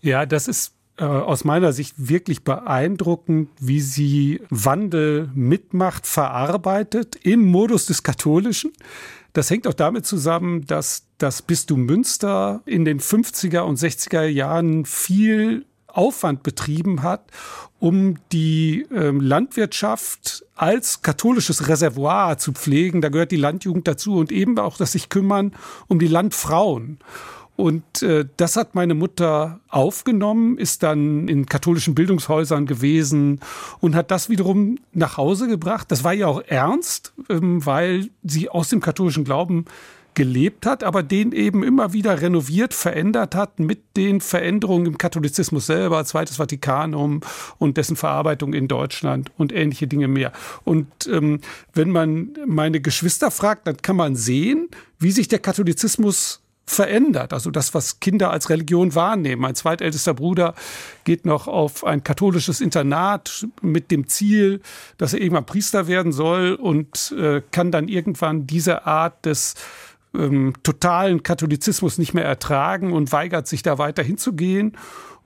Ja, 0.00 0.26
das 0.26 0.48
ist 0.48 0.74
äh, 0.98 1.04
aus 1.04 1.44
meiner 1.44 1.72
Sicht 1.72 1.94
wirklich 1.96 2.44
beeindruckend, 2.44 3.48
wie 3.60 3.80
sie 3.80 4.42
Wandel 4.50 5.30
mitmacht, 5.34 6.06
verarbeitet 6.06 7.16
im 7.22 7.42
Modus 7.44 7.86
des 7.86 8.02
Katholischen. 8.02 8.72
Das 9.32 9.48
hängt 9.50 9.66
auch 9.66 9.74
damit 9.74 10.04
zusammen, 10.04 10.66
dass 10.66 11.06
das 11.18 11.42
Bistum 11.42 11.84
Münster 11.84 12.62
in 12.66 12.84
den 12.84 13.00
50er 13.00 13.60
und 13.60 13.78
60er 13.78 14.24
Jahren 14.24 14.84
viel 14.84 15.64
Aufwand 15.86 16.42
betrieben 16.42 17.02
hat, 17.02 17.30
um 17.78 18.16
die 18.32 18.86
ähm, 18.94 19.20
Landwirtschaft 19.20 20.44
als 20.54 21.02
katholisches 21.02 21.68
Reservoir 21.68 22.38
zu 22.38 22.52
pflegen. 22.52 23.00
Da 23.00 23.08
gehört 23.08 23.30
die 23.30 23.36
Landjugend 23.36 23.88
dazu 23.88 24.16
und 24.16 24.32
eben 24.32 24.58
auch 24.58 24.76
das 24.76 24.92
sich 24.92 25.08
kümmern 25.08 25.52
um 25.88 25.98
die 25.98 26.08
Landfrauen. 26.08 26.98
Und 27.56 28.02
äh, 28.02 28.24
das 28.38 28.56
hat 28.56 28.74
meine 28.74 28.94
Mutter 28.94 29.60
aufgenommen, 29.68 30.56
ist 30.56 30.82
dann 30.82 31.28
in 31.28 31.46
katholischen 31.46 31.94
Bildungshäusern 31.94 32.66
gewesen 32.66 33.40
und 33.80 33.94
hat 33.94 34.10
das 34.10 34.30
wiederum 34.30 34.78
nach 34.92 35.18
Hause 35.18 35.48
gebracht. 35.48 35.90
Das 35.90 36.02
war 36.02 36.14
ja 36.14 36.26
auch 36.28 36.42
ernst, 36.46 37.12
ähm, 37.28 37.64
weil 37.64 38.08
sie 38.22 38.48
aus 38.48 38.70
dem 38.70 38.80
katholischen 38.80 39.24
Glauben 39.24 39.66
gelebt 40.14 40.66
hat, 40.66 40.84
aber 40.84 41.02
den 41.02 41.32
eben 41.32 41.62
immer 41.62 41.92
wieder 41.92 42.20
renoviert, 42.20 42.74
verändert 42.74 43.34
hat 43.34 43.58
mit 43.58 43.96
den 43.96 44.20
Veränderungen 44.20 44.86
im 44.86 44.98
Katholizismus 44.98 45.66
selber, 45.66 46.04
Zweites 46.04 46.36
Vatikanum 46.36 47.20
und 47.58 47.76
dessen 47.76 47.96
Verarbeitung 47.96 48.52
in 48.52 48.68
Deutschland 48.68 49.30
und 49.38 49.52
ähnliche 49.52 49.86
Dinge 49.86 50.08
mehr. 50.08 50.32
Und 50.64 50.86
ähm, 51.10 51.40
wenn 51.72 51.90
man 51.90 52.30
meine 52.46 52.80
Geschwister 52.80 53.30
fragt, 53.30 53.66
dann 53.66 53.78
kann 53.78 53.96
man 53.96 54.14
sehen, 54.14 54.68
wie 54.98 55.12
sich 55.12 55.28
der 55.28 55.38
Katholizismus 55.38 56.41
verändert. 56.72 57.32
Also 57.32 57.50
das, 57.50 57.74
was 57.74 58.00
Kinder 58.00 58.30
als 58.30 58.50
Religion 58.50 58.94
wahrnehmen. 58.94 59.42
Mein 59.42 59.54
zweitältester 59.54 60.14
Bruder 60.14 60.54
geht 61.04 61.26
noch 61.26 61.48
auf 61.48 61.84
ein 61.84 62.02
katholisches 62.04 62.60
Internat 62.60 63.46
mit 63.60 63.90
dem 63.90 64.06
Ziel, 64.06 64.60
dass 64.98 65.14
er 65.14 65.20
irgendwann 65.20 65.46
Priester 65.46 65.86
werden 65.86 66.12
soll 66.12 66.54
und 66.54 67.14
äh, 67.18 67.42
kann 67.50 67.70
dann 67.70 67.88
irgendwann 67.88 68.46
diese 68.46 68.86
Art 68.86 69.24
des 69.26 69.54
ähm, 70.14 70.54
totalen 70.62 71.22
Katholizismus 71.22 71.98
nicht 71.98 72.14
mehr 72.14 72.24
ertragen 72.24 72.92
und 72.92 73.12
weigert 73.12 73.46
sich 73.46 73.62
da 73.62 73.78
weiter 73.78 74.02
hinzugehen. 74.02 74.76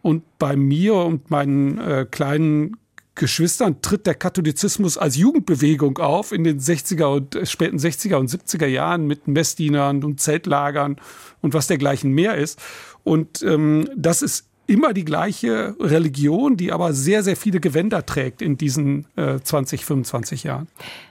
Und 0.02 0.22
bei 0.38 0.56
mir 0.56 0.94
und 0.94 1.30
meinen 1.30 1.78
äh, 1.78 2.06
kleinen 2.08 2.76
Geschwistern 3.16 3.82
tritt 3.82 4.06
der 4.06 4.14
Katholizismus 4.14 4.96
als 4.96 5.16
Jugendbewegung 5.16 5.98
auf 5.98 6.32
in 6.32 6.44
den 6.44 6.60
60er 6.60 7.06
und 7.06 7.34
äh, 7.34 7.46
späten 7.46 7.78
60er 7.78 8.16
und 8.16 8.30
70er 8.30 8.66
Jahren 8.66 9.06
mit 9.06 9.26
Messdienern 9.26 10.04
und 10.04 10.20
Zeltlagern 10.20 10.96
und 11.40 11.54
was 11.54 11.66
dergleichen 11.66 12.12
mehr 12.12 12.36
ist. 12.36 12.60
Und 13.02 13.42
ähm, 13.42 13.88
das 13.96 14.22
ist 14.22 14.48
immer 14.66 14.92
die 14.92 15.04
gleiche 15.04 15.76
Religion, 15.80 16.56
die 16.56 16.72
aber 16.72 16.92
sehr, 16.92 17.22
sehr 17.22 17.36
viele 17.36 17.60
Gewänder 17.60 18.04
trägt 18.04 18.42
in 18.42 18.58
diesen 18.58 19.06
äh, 19.16 19.38
20, 19.40 19.84
25 19.84 20.44
Jahren. 20.44 20.68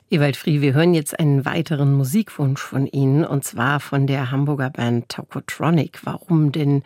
Ewald 0.09 0.37
Frie, 0.37 0.61
wir 0.61 0.73
hören 0.73 0.93
jetzt 0.93 1.19
einen 1.19 1.45
weiteren 1.45 1.93
Musikwunsch 1.93 2.61
von 2.61 2.85
Ihnen 2.85 3.25
und 3.25 3.43
zwar 3.43 3.79
von 3.79 4.07
der 4.07 4.29
Hamburger 4.29 4.69
Band 4.69 5.09
Tokotronic. 5.09 6.01
Warum 6.03 6.51
denn 6.51 6.83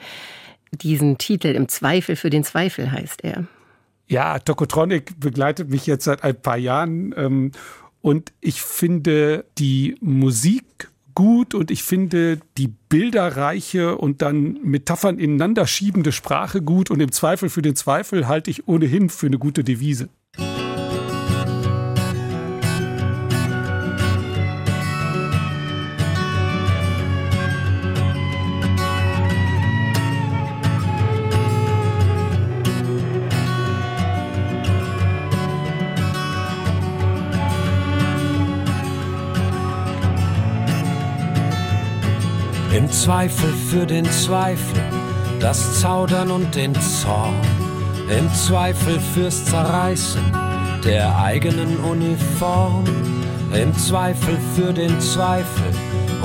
diesen 0.71 1.17
Titel 1.17 1.47
im 1.47 1.67
Zweifel 1.67 2.15
für 2.15 2.29
den 2.29 2.43
Zweifel 2.43 2.91
heißt 2.91 3.23
er? 3.23 3.45
Ja, 4.09 4.39
Tokotronic 4.39 5.19
begleitet 5.19 5.69
mich 5.69 5.85
jetzt 5.85 6.05
seit 6.05 6.23
ein 6.23 6.41
paar 6.41 6.57
Jahren 6.57 7.13
ähm, 7.15 7.51
und 8.01 8.33
ich 8.41 8.61
finde 8.61 9.45
die 9.59 9.97
Musik 10.01 10.89
gut 11.13 11.53
und 11.53 11.69
ich 11.69 11.83
finde 11.83 12.39
die 12.57 12.69
bilderreiche 12.69 13.97
und 13.97 14.23
dann 14.23 14.53
Metaphern 14.63 15.19
ineinander 15.19 15.67
schiebende 15.67 16.11
Sprache 16.11 16.63
gut 16.63 16.89
und 16.89 17.01
im 17.01 17.11
Zweifel 17.11 17.49
für 17.49 17.61
den 17.61 17.75
Zweifel 17.75 18.27
halte 18.27 18.49
ich 18.49 18.67
ohnehin 18.67 19.09
für 19.09 19.27
eine 19.27 19.37
gute 19.37 19.63
Devise. 19.63 20.09
Zweifel 43.09 43.51
für 43.71 43.87
den 43.87 44.05
Zweifel, 44.05 44.83
das 45.39 45.81
Zaudern 45.81 46.29
und 46.29 46.53
den 46.53 46.75
Zorn. 46.79 47.33
Im 48.07 48.31
Zweifel 48.35 48.99
fürs 48.99 49.45
Zerreißen 49.45 50.21
der 50.85 51.17
eigenen 51.17 51.77
Uniform. 51.77 52.83
Im 53.51 53.75
Zweifel 53.75 54.37
für 54.55 54.71
den 54.71 55.01
Zweifel 55.01 55.71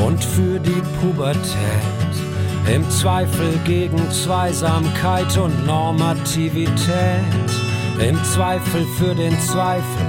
und 0.06 0.22
für 0.22 0.60
die 0.60 0.82
Pubertät. 1.00 2.12
Im 2.70 2.86
Zweifel 2.90 3.58
gegen 3.64 4.10
Zweisamkeit 4.10 5.38
und 5.38 5.64
Normativität. 5.64 6.68
Im 7.98 8.22
Zweifel 8.24 8.84
für 8.98 9.14
den 9.14 9.40
Zweifel 9.40 10.06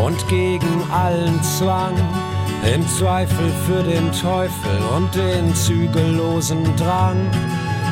und 0.00 0.28
gegen 0.28 0.92
allen 0.92 1.42
Zwang 1.42 1.96
im 2.72 2.86
Zweifel 2.88 3.50
für 3.66 3.82
den 3.82 4.10
Teufel 4.12 4.78
und 4.96 5.14
den 5.14 5.54
zügellosen 5.54 6.64
Drang. 6.76 7.30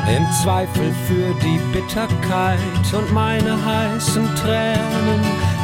Im 0.09 0.27
Zweifel 0.43 0.93
für 1.07 1.33
die 1.41 1.61
Bitterkeit 1.73 2.59
und 2.93 3.13
meine 3.13 3.57
heißen 3.65 4.35
Tränen. 4.35 5.21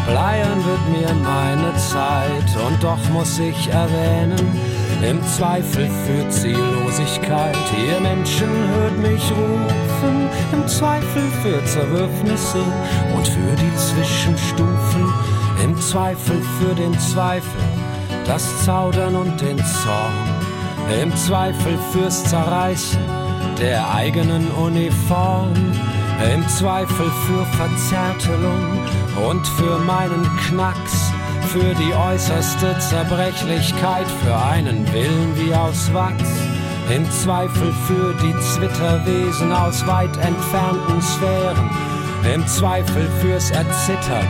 Bleiern 0.07 0.65
wird 0.65 0.89
mir 0.91 1.13
meine 1.15 1.75
Zeit 1.77 2.57
und 2.67 2.83
doch 2.83 3.09
muss 3.11 3.39
ich 3.39 3.69
erwähnen, 3.69 4.61
im 5.03 5.23
Zweifel 5.25 5.89
für 6.07 6.29
Ziellosigkeit. 6.29 7.57
Ihr 7.87 8.01
Menschen 8.01 8.49
hört 8.75 8.99
mich 8.99 9.23
rufen, 9.33 10.29
im 10.53 10.67
Zweifel 10.69 11.23
für 11.43 11.65
Zerwürfnisse 11.65 12.63
und 13.17 13.27
für 13.27 13.57
die 13.57 13.77
Zwischenstufen. 13.77 15.13
Im 15.65 15.77
Zweifel 15.81 16.41
für 16.61 16.75
den 16.75 16.97
Zweifel 17.01 17.61
das 18.29 18.62
Zaudern 18.64 19.16
und 19.16 19.41
den 19.41 19.57
Zorn, 19.57 20.12
im 21.03 21.16
Zweifel 21.16 21.79
fürs 21.91 22.24
Zerreißen 22.24 23.01
der 23.59 23.91
eigenen 23.91 24.47
Uniform, 24.51 25.55
im 26.35 26.47
Zweifel 26.49 27.11
für 27.26 27.45
Verzärtelung 27.57 28.87
und 29.26 29.47
für 29.47 29.79
meinen 29.79 30.29
Knacks, 30.47 31.11
für 31.49 31.74
die 31.74 31.95
äußerste 31.95 32.79
Zerbrechlichkeit, 32.79 34.07
für 34.22 34.37
einen 34.37 34.87
Willen 34.93 35.35
wie 35.37 35.55
aus 35.55 35.93
Wachs, 35.95 36.31
im 36.95 37.11
Zweifel 37.11 37.72
für 37.87 38.14
die 38.22 38.39
Zwitterwesen 38.41 39.53
aus 39.53 39.87
weit 39.87 40.14
entfernten 40.18 41.01
Sphären, 41.01 41.70
im 42.35 42.47
Zweifel 42.47 43.09
fürs 43.22 43.51
Erzittern 43.51 44.29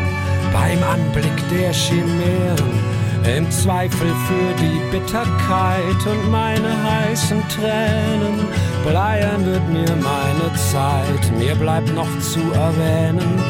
beim 0.53 0.83
Anblick 0.85 1.49
der 1.51 1.73
Chimären 1.73 2.98
im 3.25 3.51
Zweifel 3.51 4.09
für 4.27 4.63
die 4.63 4.81
Bitterkeit 4.91 6.07
und 6.07 6.31
meine 6.31 6.71
heißen 6.83 7.43
Tränen. 7.49 8.47
Bleiern 8.87 9.45
wird 9.45 9.69
mir 9.69 9.97
meine 9.97 10.55
Zeit, 10.57 11.33
mir 11.37 11.55
bleibt 11.55 11.95
noch 11.95 12.09
zu 12.21 12.41
erwähnen. 12.53 13.43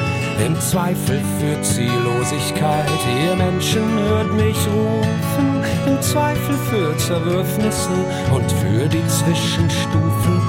Im 0.44 0.58
Zweifel 0.60 1.20
für 1.38 1.60
Ziellosigkeit, 1.62 2.88
ihr 3.24 3.34
Menschen 3.34 3.98
hört 3.98 4.32
mich 4.34 4.56
rufen. 4.68 5.64
Im 5.86 6.00
Zweifel 6.00 6.54
für 6.70 6.96
Zerwürfnisse 6.96 7.90
und 8.32 8.50
für 8.52 8.88
die 8.88 9.06
Zwischenstufen. 9.06 10.40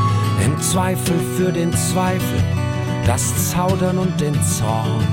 Im 0.45 0.61
Zweifel 0.61 1.19
für 1.37 1.51
den 1.51 1.73
Zweifel, 1.73 2.43
das 3.05 3.51
Zaudern 3.51 3.97
und 3.97 4.19
den 4.21 4.35
Zorn. 4.43 5.05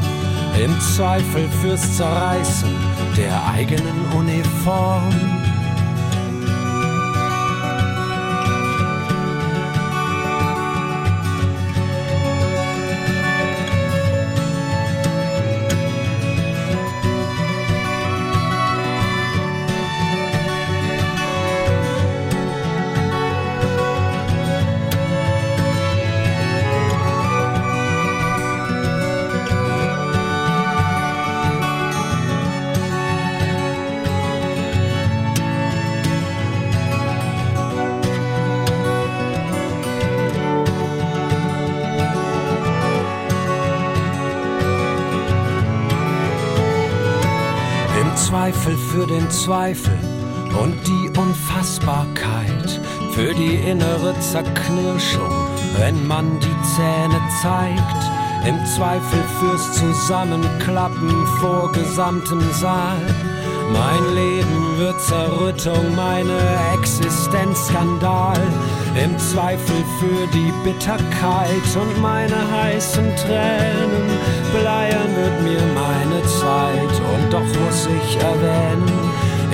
Im 0.63 0.79
Zweifel 0.81 1.49
fürs 1.61 1.97
Zerreißen 1.97 2.96
der 3.17 3.47
eigenen 3.47 4.13
Uniform. 4.15 5.36
Zweifel 48.17 48.77
für 48.77 49.07
den 49.07 49.31
Zweifel 49.31 49.93
und 50.61 50.75
die 50.87 51.11
Unfassbarkeit, 51.19 52.81
für 53.13 53.35
die 53.35 53.57
innere 53.57 54.19
Zerknirschung, 54.21 55.31
wenn 55.79 56.07
man 56.07 56.41
die 56.41 56.57
Zähne 56.75 57.21
zeigt, 57.43 58.49
im 58.49 58.59
Zweifel 58.67 59.23
fürs 59.39 59.73
Zusammenklappen 59.75 61.27
vor 61.41 61.71
gesamtem 61.73 62.41
Saal. 62.53 62.97
Mein 63.73 64.15
Leben 64.15 64.79
wird 64.79 65.01
Zerrüttung, 65.01 65.95
meine 65.95 66.39
Existenz 66.75 67.67
Skandal. 67.67 68.41
Im 69.03 69.19
Zweifel 69.19 69.85
für 69.99 70.27
die 70.33 70.53
Bitterkeit 70.65 71.67
und 71.75 72.01
meine 72.01 72.37
heißen 72.51 73.05
Tränen. 73.17 74.07
Bleiern 74.53 75.17
wird 75.17 75.43
mir 75.43 75.63
meine 75.75 76.23
Zeit 76.23 76.95
und 77.15 77.33
doch 77.33 77.61
muss 77.61 77.87
ich 77.87 78.17
erwähnen. 78.17 79.07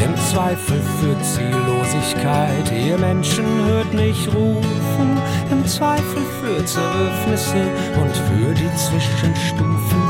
Im 0.04 0.16
Zweifel 0.16 0.80
für 1.00 1.16
Ziellosigkeit, 1.22 2.72
ihr 2.72 2.98
Menschen 2.98 3.44
hört 3.66 3.92
mich 3.94 4.28
rufen. 4.28 5.18
Im 5.50 5.66
Zweifel 5.66 6.22
für 6.40 6.64
Zerwürfnisse 6.64 7.62
und 8.00 8.16
für 8.16 8.54
die 8.54 8.74
Zwischenstufen. 8.76 10.02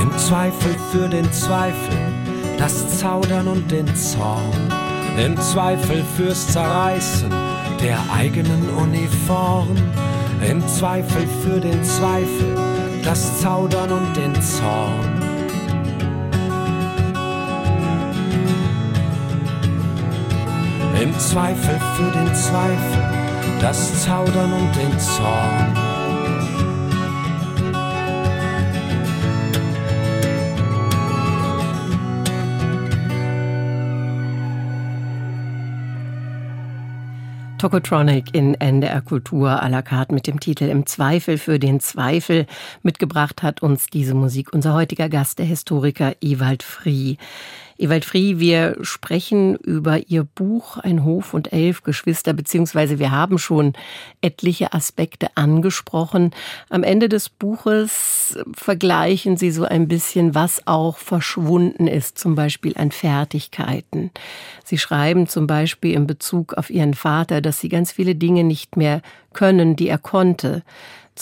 Im 0.00 0.16
Zweifel 0.18 0.74
für 0.90 1.08
den 1.08 1.30
Zweifel 1.32 2.11
das 2.58 2.98
Zaudern 2.98 3.48
und 3.48 3.70
den 3.70 3.86
Zorn, 3.96 4.72
im 5.22 5.36
Zweifel 5.36 6.04
fürs 6.16 6.48
Zerreißen 6.48 7.30
der 7.80 7.98
eigenen 8.12 8.68
Uniform, 8.70 9.76
im 10.48 10.66
Zweifel 10.68 11.26
für 11.42 11.60
den 11.60 11.82
Zweifel, 11.84 12.56
das 13.04 13.40
Zaudern 13.40 13.90
und 13.90 14.16
den 14.16 14.34
Zorn. 14.40 15.22
Im 21.00 21.18
Zweifel 21.18 21.80
für 21.96 22.10
den 22.12 22.34
Zweifel, 22.34 23.02
das 23.60 24.04
Zaudern 24.04 24.52
und 24.52 24.76
den 24.76 24.98
Zorn. 25.00 25.81
Tokotronic 37.62 38.34
in 38.34 38.56
NDR 38.58 39.02
Kultur 39.02 39.48
à 39.48 39.68
la 39.68 39.82
carte 39.82 40.12
mit 40.12 40.26
dem 40.26 40.40
Titel 40.40 40.64
Im 40.64 40.84
Zweifel 40.84 41.38
für 41.38 41.60
den 41.60 41.78
Zweifel. 41.78 42.46
Mitgebracht 42.82 43.44
hat 43.44 43.62
uns 43.62 43.86
diese 43.86 44.14
Musik 44.14 44.52
unser 44.52 44.74
heutiger 44.74 45.08
Gast, 45.08 45.38
der 45.38 45.46
Historiker 45.46 46.16
Ewald 46.20 46.64
Frie. 46.64 47.18
Ewald 47.82 48.04
Frie, 48.04 48.38
wir 48.38 48.76
sprechen 48.82 49.56
über 49.56 50.08
Ihr 50.08 50.22
Buch 50.22 50.76
Ein 50.76 51.02
Hof 51.02 51.34
und 51.34 51.52
elf 51.52 51.82
Geschwister, 51.82 52.32
beziehungsweise 52.32 53.00
wir 53.00 53.10
haben 53.10 53.38
schon 53.38 53.72
etliche 54.20 54.72
Aspekte 54.72 55.36
angesprochen. 55.36 56.30
Am 56.68 56.84
Ende 56.84 57.08
des 57.08 57.28
Buches 57.28 58.38
vergleichen 58.54 59.36
Sie 59.36 59.50
so 59.50 59.64
ein 59.64 59.88
bisschen, 59.88 60.32
was 60.32 60.64
auch 60.68 60.96
verschwunden 60.96 61.88
ist, 61.88 62.18
zum 62.18 62.36
Beispiel 62.36 62.76
an 62.76 62.92
Fertigkeiten. 62.92 64.12
Sie 64.64 64.78
schreiben 64.78 65.26
zum 65.26 65.48
Beispiel 65.48 65.94
in 65.94 66.06
Bezug 66.06 66.54
auf 66.54 66.70
Ihren 66.70 66.94
Vater, 66.94 67.40
dass 67.40 67.58
Sie 67.58 67.68
ganz 67.68 67.90
viele 67.90 68.14
Dinge 68.14 68.44
nicht 68.44 68.76
mehr 68.76 69.02
können, 69.32 69.74
die 69.74 69.88
er 69.88 69.98
konnte 69.98 70.62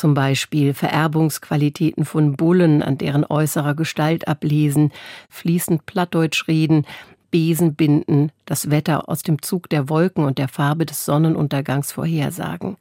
zum 0.01 0.15
Beispiel 0.15 0.73
Vererbungsqualitäten 0.73 2.07
von 2.07 2.35
Bullen 2.35 2.83
an 2.83 2.97
deren 2.97 3.27
äußerer 3.27 3.75
Gestalt 3.75 4.29
ablesen, 4.29 4.93
fließend 5.29 5.85
Plattdeutsch 5.85 6.49
reden, 6.49 6.87
Besen 7.31 7.75
binden, 7.75 8.33
das 8.47 8.71
Wetter 8.71 9.11
aus 9.11 9.23
dem 9.23 9.43
Zug 9.43 9.69
der 9.69 9.91
Wolken 9.91 10.25
und 10.25 10.39
der 10.39 10.49
Farbe 10.49 10.87
des 10.87 11.05
Sonnenuntergangs 11.05 11.93
vorhersagen. 11.93 12.79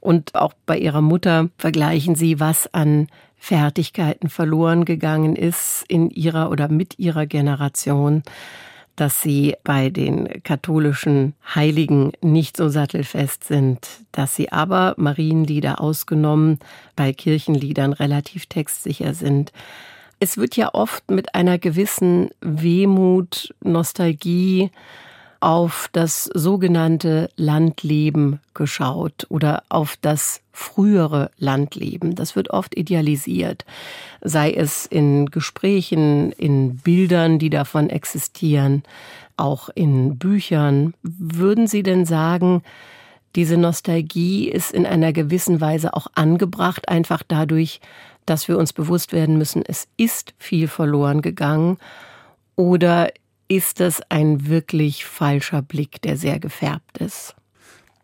Und 0.00 0.34
auch 0.34 0.54
bei 0.64 0.78
ihrer 0.78 1.02
Mutter 1.02 1.50
vergleichen 1.58 2.14
sie, 2.14 2.40
was 2.40 2.72
an 2.72 3.08
Fertigkeiten 3.36 4.30
verloren 4.30 4.86
gegangen 4.86 5.36
ist 5.36 5.84
in 5.88 6.08
ihrer 6.08 6.50
oder 6.50 6.68
mit 6.68 6.98
ihrer 6.98 7.26
Generation 7.26 8.22
dass 9.00 9.22
sie 9.22 9.56
bei 9.64 9.88
den 9.88 10.42
katholischen 10.42 11.32
Heiligen 11.54 12.12
nicht 12.20 12.54
so 12.54 12.68
sattelfest 12.68 13.44
sind, 13.44 13.88
dass 14.12 14.36
sie 14.36 14.52
aber 14.52 14.92
Marienlieder 14.98 15.80
ausgenommen 15.80 16.58
bei 16.96 17.14
Kirchenliedern 17.14 17.94
relativ 17.94 18.44
textsicher 18.44 19.14
sind. 19.14 19.54
Es 20.18 20.36
wird 20.36 20.54
ja 20.54 20.74
oft 20.74 21.10
mit 21.10 21.34
einer 21.34 21.58
gewissen 21.58 22.28
Wehmut, 22.42 23.54
Nostalgie 23.64 24.70
auf 25.40 25.88
das 25.92 26.24
sogenannte 26.24 27.30
Landleben 27.36 28.40
geschaut 28.52 29.26
oder 29.30 29.62
auf 29.70 29.96
das 30.00 30.42
frühere 30.52 31.30
Landleben. 31.38 32.14
Das 32.14 32.36
wird 32.36 32.50
oft 32.50 32.76
idealisiert, 32.76 33.64
sei 34.20 34.52
es 34.52 34.84
in 34.84 35.26
Gesprächen, 35.26 36.32
in 36.32 36.76
Bildern, 36.76 37.38
die 37.38 37.48
davon 37.48 37.88
existieren, 37.88 38.82
auch 39.38 39.70
in 39.74 40.18
Büchern. 40.18 40.92
Würden 41.02 41.66
Sie 41.66 41.82
denn 41.82 42.04
sagen, 42.04 42.62
diese 43.34 43.56
Nostalgie 43.56 44.48
ist 44.48 44.72
in 44.72 44.84
einer 44.84 45.14
gewissen 45.14 45.60
Weise 45.62 45.94
auch 45.94 46.08
angebracht, 46.14 46.88
einfach 46.88 47.22
dadurch, 47.26 47.80
dass 48.26 48.48
wir 48.48 48.58
uns 48.58 48.74
bewusst 48.74 49.14
werden 49.14 49.38
müssen, 49.38 49.62
es 49.66 49.88
ist 49.96 50.34
viel 50.36 50.68
verloren 50.68 51.22
gegangen? 51.22 51.78
Oder 52.56 53.08
ist 53.50 53.80
das 53.80 54.00
ein 54.10 54.46
wirklich 54.46 55.04
falscher 55.04 55.60
Blick, 55.60 56.00
der 56.02 56.16
sehr 56.16 56.38
gefärbt 56.38 56.98
ist? 56.98 57.34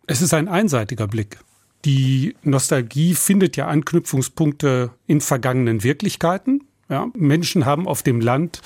Es 0.09 0.21
ist 0.21 0.35
ein 0.35 0.49
einseitiger 0.49 1.07
Blick. 1.07 1.39
Die 1.85 2.35
Nostalgie 2.43 3.15
findet 3.15 3.57
ja 3.57 3.69
Anknüpfungspunkte 3.69 4.91
in 5.07 5.21
vergangenen 5.21 5.85
Wirklichkeiten. 5.85 6.65
Ja, 6.89 7.09
Menschen 7.15 7.65
haben 7.65 7.87
auf 7.87 8.03
dem 8.03 8.21
Land 8.21 8.61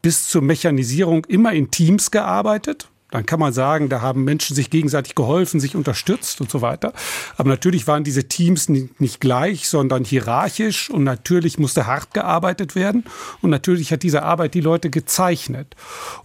bis 0.00 0.28
zur 0.28 0.42
Mechanisierung 0.42 1.24
immer 1.24 1.52
in 1.52 1.72
Teams 1.72 2.12
gearbeitet 2.12 2.88
dann 3.10 3.24
kann 3.24 3.38
man 3.38 3.52
sagen, 3.52 3.88
da 3.88 4.00
haben 4.00 4.24
Menschen 4.24 4.56
sich 4.56 4.68
gegenseitig 4.68 5.14
geholfen, 5.14 5.60
sich 5.60 5.76
unterstützt 5.76 6.40
und 6.40 6.50
so 6.50 6.60
weiter. 6.60 6.92
Aber 7.36 7.48
natürlich 7.48 7.86
waren 7.86 8.02
diese 8.02 8.24
Teams 8.24 8.68
nicht 8.68 9.20
gleich, 9.20 9.68
sondern 9.68 10.04
hierarchisch 10.04 10.90
und 10.90 11.04
natürlich 11.04 11.58
musste 11.58 11.86
hart 11.86 12.14
gearbeitet 12.14 12.74
werden 12.74 13.04
und 13.42 13.50
natürlich 13.50 13.92
hat 13.92 14.02
diese 14.02 14.22
Arbeit 14.22 14.54
die 14.54 14.60
Leute 14.60 14.90
gezeichnet. 14.90 15.76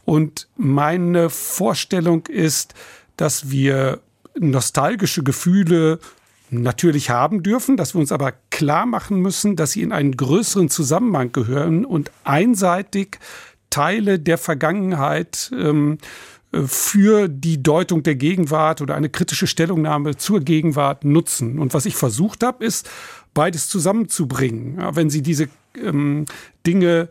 Und 0.05 0.47
meine 0.57 1.29
Vorstellung 1.29 2.25
ist, 2.25 2.73
dass 3.15 3.51
wir 3.51 3.99
nostalgische 4.39 5.23
Gefühle 5.23 5.99
natürlich 6.49 7.09
haben 7.09 7.43
dürfen, 7.43 7.77
dass 7.77 7.95
wir 7.95 8.01
uns 8.01 8.11
aber 8.11 8.33
klar 8.49 8.85
machen 8.85 9.19
müssen, 9.19 9.55
dass 9.55 9.71
sie 9.73 9.83
in 9.83 9.91
einen 9.91 10.17
größeren 10.17 10.69
Zusammenhang 10.69 11.31
gehören 11.31 11.85
und 11.85 12.11
einseitig 12.23 13.19
Teile 13.69 14.19
der 14.19 14.37
Vergangenheit 14.37 15.51
ähm, 15.57 15.97
für 16.65 17.27
die 17.29 17.63
Deutung 17.63 18.03
der 18.03 18.15
Gegenwart 18.15 18.81
oder 18.81 18.95
eine 18.95 19.09
kritische 19.09 19.47
Stellungnahme 19.47 20.17
zur 20.17 20.41
Gegenwart 20.41 21.05
nutzen. 21.05 21.59
Und 21.59 21.73
was 21.73 21.85
ich 21.85 21.95
versucht 21.95 22.43
habe, 22.43 22.63
ist, 22.65 22.89
beides 23.33 23.69
zusammenzubringen. 23.69 24.77
Ja, 24.77 24.95
wenn 24.95 25.09
Sie 25.09 25.21
diese 25.21 25.47
ähm, 25.75 26.25
Dinge 26.65 27.09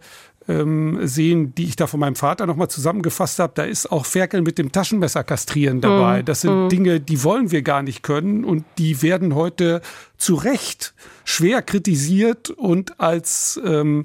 ähm, 0.48 0.98
sehen, 1.06 1.54
die 1.54 1.64
ich 1.64 1.76
da 1.76 1.86
von 1.86 2.00
meinem 2.00 2.16
Vater 2.16 2.46
nochmal 2.46 2.68
zusammengefasst 2.68 3.38
habe, 3.38 3.52
da 3.54 3.62
ist 3.62 3.90
auch 3.90 4.04
Ferkel 4.04 4.42
mit 4.42 4.58
dem 4.58 4.72
Taschenmesser 4.72 5.24
kastrieren 5.24 5.80
dabei. 5.80 6.20
Mhm. 6.20 6.24
Das 6.24 6.42
sind 6.42 6.64
mhm. 6.64 6.68
Dinge, 6.68 7.00
die 7.00 7.22
wollen 7.24 7.50
wir 7.50 7.62
gar 7.62 7.82
nicht 7.82 8.02
können 8.02 8.44
und 8.44 8.64
die 8.76 9.00
werden 9.02 9.34
heute 9.34 9.80
zu 10.18 10.34
Recht 10.34 10.94
schwer 11.24 11.62
kritisiert 11.62 12.50
und 12.50 13.00
als 13.00 13.60
ähm, 13.64 14.04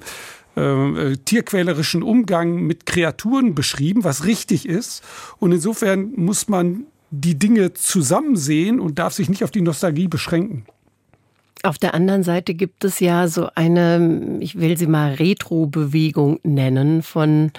äh, 0.55 1.17
tierquälerischen 1.17 2.03
Umgang 2.03 2.61
mit 2.63 2.85
Kreaturen 2.85 3.55
beschrieben, 3.55 4.03
was 4.03 4.25
richtig 4.25 4.67
ist. 4.67 5.03
Und 5.39 5.51
insofern 5.51 6.13
muss 6.15 6.47
man 6.47 6.85
die 7.11 7.35
Dinge 7.35 7.73
zusammen 7.73 8.35
sehen 8.35 8.79
und 8.79 8.99
darf 8.99 9.13
sich 9.13 9.29
nicht 9.29 9.43
auf 9.43 9.51
die 9.51 9.61
Nostalgie 9.61 10.07
beschränken. 10.07 10.65
Auf 11.63 11.77
der 11.77 11.93
anderen 11.93 12.23
Seite 12.23 12.53
gibt 12.53 12.83
es 12.83 12.99
ja 12.99 13.27
so 13.27 13.49
eine, 13.55 14.37
ich 14.39 14.59
will 14.59 14.77
sie 14.77 14.87
mal 14.87 15.13
Retro-Bewegung 15.15 16.39
nennen, 16.43 17.01
von 17.01 17.51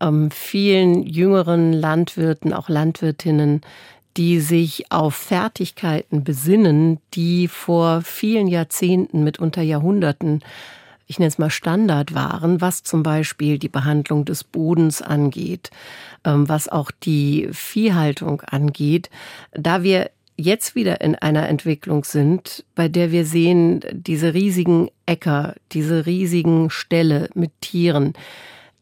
ähm, 0.00 0.30
vielen 0.30 1.02
jüngeren 1.04 1.72
Landwirten, 1.72 2.52
auch 2.52 2.68
Landwirtinnen, 2.68 3.60
die 4.16 4.40
sich 4.40 4.90
auf 4.90 5.14
Fertigkeiten 5.14 6.24
besinnen, 6.24 6.98
die 7.14 7.48
vor 7.48 8.02
vielen 8.02 8.48
Jahrzehnten, 8.48 9.24
mitunter 9.24 9.62
Jahrhunderten 9.62 10.40
ich 11.06 11.18
nenne 11.18 11.28
es 11.28 11.38
mal 11.38 11.50
Standard 11.50 12.14
waren, 12.14 12.60
was 12.60 12.82
zum 12.82 13.02
Beispiel 13.02 13.58
die 13.58 13.68
Behandlung 13.68 14.24
des 14.24 14.44
Bodens 14.44 15.02
angeht, 15.02 15.70
ähm, 16.24 16.48
was 16.48 16.68
auch 16.68 16.90
die 16.90 17.48
Viehhaltung 17.52 18.40
angeht, 18.42 19.10
da 19.52 19.82
wir 19.82 20.10
jetzt 20.36 20.74
wieder 20.74 21.00
in 21.00 21.14
einer 21.14 21.48
Entwicklung 21.48 22.04
sind, 22.04 22.64
bei 22.74 22.88
der 22.88 23.12
wir 23.12 23.24
sehen, 23.24 23.80
diese 23.92 24.34
riesigen 24.34 24.90
Äcker, 25.06 25.54
diese 25.72 26.06
riesigen 26.06 26.70
Ställe 26.70 27.28
mit 27.34 27.52
Tieren, 27.60 28.14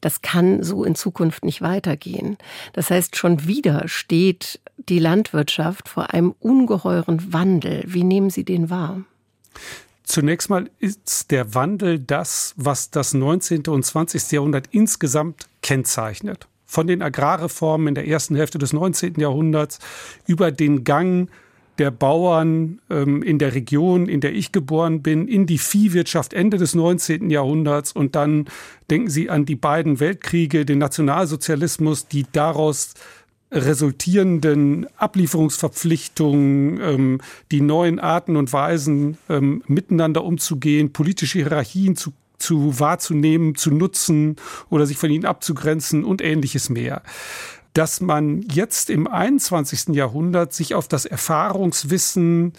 das 0.01 0.21
kann 0.21 0.63
so 0.63 0.83
in 0.83 0.95
Zukunft 0.95 1.45
nicht 1.45 1.63
weitergehen. 1.63 2.37
Das 2.73 2.91
heißt, 2.91 3.17
schon 3.17 3.47
wieder 3.47 3.87
steht 3.87 4.61
die 4.77 4.99
Landwirtschaft 4.99 5.89
vor 5.89 6.13
einem 6.13 6.35
ungeheuren 6.41 7.33
Wandel. 7.33 7.85
Wie 7.87 8.03
nehmen 8.03 8.31
Sie 8.31 8.45
den 8.45 8.69
wahr? 8.69 9.03
Zunächst 10.05 10.51
mal 10.51 10.69
ist 10.79 11.31
der 11.31 11.55
Wandel 11.55 11.99
das, 11.99 12.55
was 12.57 12.91
das 12.91 13.15
19. 13.15 13.65
und 13.69 13.85
20. 13.85 14.33
Jahrhundert 14.33 14.69
insgesamt 14.71 15.47
kennzeichnet. 15.63 16.49
Von 16.67 16.87
den 16.87 17.03
Agrarreformen 17.03 17.89
in 17.89 17.95
der 17.95 18.09
ersten 18.09 18.35
Hälfte 18.35 18.59
des 18.59 18.73
19. 18.73 19.15
Jahrhunderts 19.17 19.79
über 20.27 20.51
den 20.51 20.85
Gang 20.85 21.29
der 21.79 21.91
Bauern 21.91 22.81
ähm, 22.91 23.23
in 23.23 23.39
der 23.39 23.55
Region, 23.55 24.07
in 24.09 24.21
der 24.21 24.35
ich 24.35 24.53
geboren 24.53 25.03
bin, 25.03 25.27
in 25.27 25.47
die 25.47 25.59
Viehwirtschaft 25.59 26.35
Ende 26.35 26.59
des 26.59 26.75
19. 26.75 27.31
Jahrhunderts 27.31 27.93
und 27.93 28.15
dann 28.15 28.47
denken 28.91 29.09
Sie 29.09 29.31
an 29.31 29.47
die 29.47 29.57
beiden 29.57 29.99
Weltkriege, 29.99 30.67
den 30.67 30.79
Nationalsozialismus, 30.79 32.09
die 32.09 32.27
daraus 32.31 32.95
resultierenden 33.53 34.87
Ablieferungsverpflichtungen, 34.97 36.81
ähm, 36.81 37.21
die 37.51 37.61
neuen 37.61 38.01
Arten 38.01 38.37
und 38.37 38.53
Weisen, 38.53 39.19
ähm, 39.29 39.63
miteinander 39.67 40.25
umzugehen, 40.25 40.93
politische 40.93 41.39
Hierarchien 41.39 41.97
zu 41.97 42.13
zu 42.39 42.81
wahrzunehmen, 42.81 43.55
zu 43.55 43.71
nutzen 43.71 44.35
oder 44.69 44.85
sich 44.85 44.97
von 44.97 45.11
ihnen 45.11 45.27
abzugrenzen 45.27 46.03
und 46.03 46.21
ähnliches 46.21 46.71
mehr 46.71 47.03
dass 47.75 48.01
man 48.01 48.43
jetzt 48.43 48.91
im 48.91 49.07
21. 49.07 49.95
Jahrhundert 49.95 50.53
sich 50.53 50.75
auf 50.75 50.89
das 50.89 51.07
Erfahrungswissen 51.07 52.53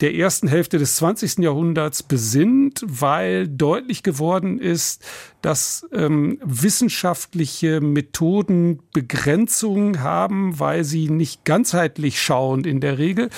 der 0.00 0.14
ersten 0.14 0.46
Hälfte 0.46 0.78
des 0.78 0.96
20. 0.96 1.38
Jahrhunderts 1.38 2.02
besinnt, 2.02 2.84
weil 2.86 3.48
deutlich 3.48 4.02
geworden 4.02 4.58
ist, 4.58 5.04
dass 5.42 5.86
ähm, 5.92 6.38
wissenschaftliche 6.44 7.80
Methoden 7.80 8.80
Begrenzungen 8.92 10.00
haben, 10.00 10.60
weil 10.60 10.84
sie 10.84 11.10
nicht 11.10 11.44
ganzheitlich 11.44 12.20
schauen 12.22 12.64
in 12.64 12.80
der 12.80 12.98
Regel. 12.98 13.28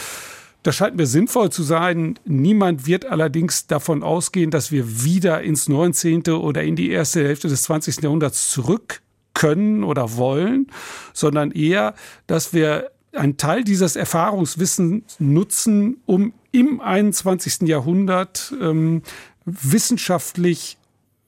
Das 0.63 0.77
scheint 0.77 0.97
mir 0.97 1.07
sinnvoll 1.07 1.51
zu 1.51 1.63
sein. 1.63 2.19
Niemand 2.27 2.87
wird 2.87 3.07
allerdings 3.07 3.67
davon 3.67 4.03
ausgehen, 4.03 4.51
dass 4.51 4.71
wir 4.71 5.05
wieder 5.05 5.43
ins 5.43 5.69
19. 5.69 6.29
oder 6.29 6.63
in 6.63 6.77
die 6.77 6.91
erste 6.91 7.25
Hälfte 7.25 7.49
des 7.49 7.63
20. 7.63 8.03
Jahrhunderts 8.03 8.51
zurück 8.51 9.01
können 9.33 9.85
oder 9.85 10.17
wollen, 10.17 10.67
sondern 11.15 11.51
eher, 11.51 11.95
dass 12.27 12.53
wir 12.53 12.91
einen 13.13 13.37
Teil 13.37 13.65
dieses 13.65 13.97
Erfahrungswissens 13.97 15.17
nutzen, 15.19 15.99
um 16.07 16.33
im 16.53 16.81
21. 16.81 17.69
Jahrhundert 17.69 18.53
ähm, 18.61 19.03
wissenschaftlich 19.45 20.79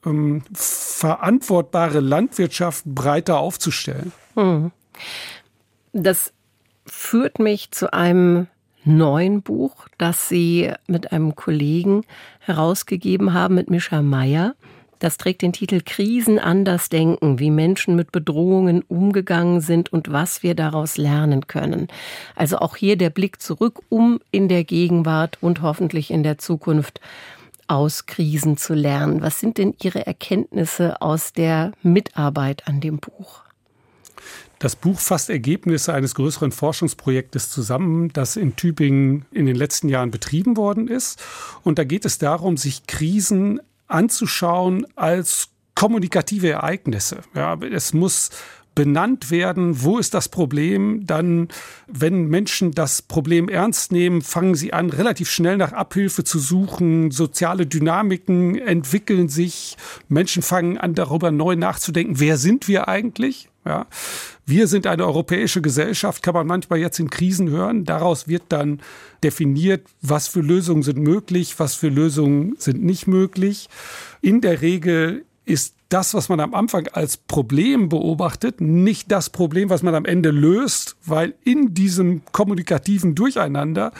ähm, 0.05 0.43
verantwortbare 0.53 1.99
Landwirtschaft 1.99 2.85
breiter 2.85 3.37
aufzustellen. 3.39 4.11
Hm. 4.35 4.71
Das 5.93 6.33
führt 6.85 7.39
mich 7.39 7.71
zu 7.71 7.93
einem 7.93 8.47
neuen 8.83 9.41
Buch, 9.41 9.87
das 9.97 10.27
Sie 10.27 10.71
mit 10.87 11.11
einem 11.11 11.35
Kollegen 11.35 12.05
herausgegeben 12.39 13.33
haben, 13.33 13.55
mit 13.55 13.69
Mischa 13.69 14.01
Meyer. 14.01 14.55
Das 15.03 15.17
trägt 15.17 15.41
den 15.41 15.51
Titel 15.51 15.81
Krisen 15.85 16.39
anders 16.39 16.87
denken, 16.87 17.37
wie 17.37 17.51
Menschen 17.51 17.97
mit 17.97 18.13
Bedrohungen 18.13 18.83
umgegangen 18.83 19.59
sind 19.59 19.91
und 19.91 20.13
was 20.13 20.43
wir 20.43 20.55
daraus 20.55 20.95
lernen 20.95 21.45
können. 21.47 21.89
Also 22.37 22.59
auch 22.59 22.77
hier 22.77 22.95
der 22.95 23.09
Blick 23.09 23.41
zurück, 23.41 23.81
um 23.89 24.21
in 24.31 24.47
der 24.47 24.63
Gegenwart 24.63 25.39
und 25.41 25.61
hoffentlich 25.61 26.09
in 26.09 26.23
der 26.23 26.37
Zukunft 26.37 27.01
aus 27.67 28.05
Krisen 28.05 28.55
zu 28.55 28.75
lernen. 28.75 29.21
Was 29.21 29.41
sind 29.41 29.57
denn 29.57 29.75
Ihre 29.83 30.07
Erkenntnisse 30.07 31.01
aus 31.01 31.33
der 31.33 31.73
Mitarbeit 31.81 32.65
an 32.69 32.79
dem 32.79 32.99
Buch? 32.99 33.41
Das 34.59 34.77
Buch 34.77 35.01
fasst 35.01 35.29
Ergebnisse 35.29 35.93
eines 35.93 36.15
größeren 36.15 36.53
Forschungsprojektes 36.53 37.49
zusammen, 37.49 38.13
das 38.13 38.37
in 38.37 38.55
Tübingen 38.55 39.25
in 39.31 39.47
den 39.47 39.57
letzten 39.57 39.89
Jahren 39.89 40.11
betrieben 40.11 40.55
worden 40.55 40.87
ist. 40.87 41.21
Und 41.61 41.77
da 41.77 41.83
geht 41.83 42.05
es 42.05 42.19
darum, 42.19 42.55
sich 42.55 42.87
Krisen 42.87 43.59
anzuschauen 43.87 44.85
als 44.95 45.49
kommunikative 45.75 46.49
Ereignisse. 46.49 47.21
Ja, 47.35 47.55
es 47.55 47.93
muss 47.93 48.29
benannt 48.75 49.29
werden, 49.29 49.83
wo 49.83 49.97
ist 49.97 50.13
das 50.13 50.29
Problem, 50.29 51.05
dann, 51.05 51.47
wenn 51.87 52.27
Menschen 52.27 52.71
das 52.71 53.01
Problem 53.01 53.49
ernst 53.49 53.91
nehmen, 53.91 54.21
fangen 54.21 54.55
sie 54.55 54.73
an, 54.73 54.89
relativ 54.89 55.29
schnell 55.29 55.57
nach 55.57 55.73
Abhilfe 55.73 56.23
zu 56.23 56.39
suchen, 56.39 57.11
soziale 57.11 57.65
Dynamiken 57.67 58.57
entwickeln 58.57 59.29
sich, 59.29 59.77
Menschen 60.07 60.41
fangen 60.41 60.77
an, 60.77 60.95
darüber 60.95 61.31
neu 61.31 61.55
nachzudenken, 61.55 62.19
wer 62.19 62.37
sind 62.37 62.67
wir 62.67 62.87
eigentlich? 62.87 63.49
Ja. 63.65 63.87
Wir 64.45 64.67
sind 64.67 64.87
eine 64.87 65.05
europäische 65.05 65.61
Gesellschaft, 65.61 66.21
kann 66.21 66.33
man 66.33 66.47
manchmal 66.47 66.79
jetzt 66.79 66.99
in 66.99 67.09
Krisen 67.09 67.49
hören. 67.49 67.85
Daraus 67.85 68.27
wird 68.27 68.43
dann 68.49 68.81
definiert, 69.23 69.87
was 70.01 70.27
für 70.27 70.41
Lösungen 70.41 70.83
sind 70.83 70.97
möglich, 70.97 71.55
was 71.59 71.75
für 71.75 71.89
Lösungen 71.89 72.55
sind 72.57 72.83
nicht 72.83 73.07
möglich. 73.07 73.69
In 74.21 74.41
der 74.41 74.61
Regel 74.61 75.23
ist 75.45 75.75
das, 75.93 76.15
was 76.15 76.27
man 76.27 76.39
am 76.39 76.55
Anfang 76.55 76.87
als 76.87 77.17
Problem 77.17 77.87
beobachtet, 77.87 78.59
nicht 78.59 79.11
das 79.11 79.29
Problem, 79.29 79.69
was 79.69 79.83
man 79.83 79.93
am 79.93 80.05
Ende 80.05 80.31
löst, 80.31 80.95
weil 81.05 81.35
in 81.43 81.75
diesem 81.75 82.23
kommunikativen 82.31 83.13
Durcheinander 83.13 83.91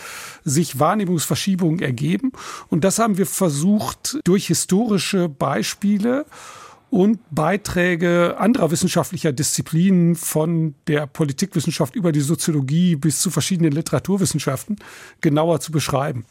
sich 0.43 0.79
Wahrnehmungsverschiebungen 0.79 1.81
ergeben. 1.81 2.31
Und 2.69 2.83
das 2.83 2.97
haben 2.97 3.19
wir 3.19 3.27
versucht 3.27 4.17
durch 4.23 4.47
historische 4.47 5.29
Beispiele 5.29 6.25
und 6.93 7.19
Beiträge 7.31 8.35
anderer 8.37 8.69
wissenschaftlicher 8.69 9.31
Disziplinen 9.31 10.15
von 10.15 10.75
der 10.85 11.07
Politikwissenschaft 11.07 11.95
über 11.95 12.11
die 12.11 12.21
Soziologie 12.21 12.95
bis 12.95 13.19
zu 13.19 13.31
verschiedenen 13.31 13.71
Literaturwissenschaften 13.71 14.75
genauer 15.19 15.59
zu 15.59 15.71
beschreiben. 15.71 16.23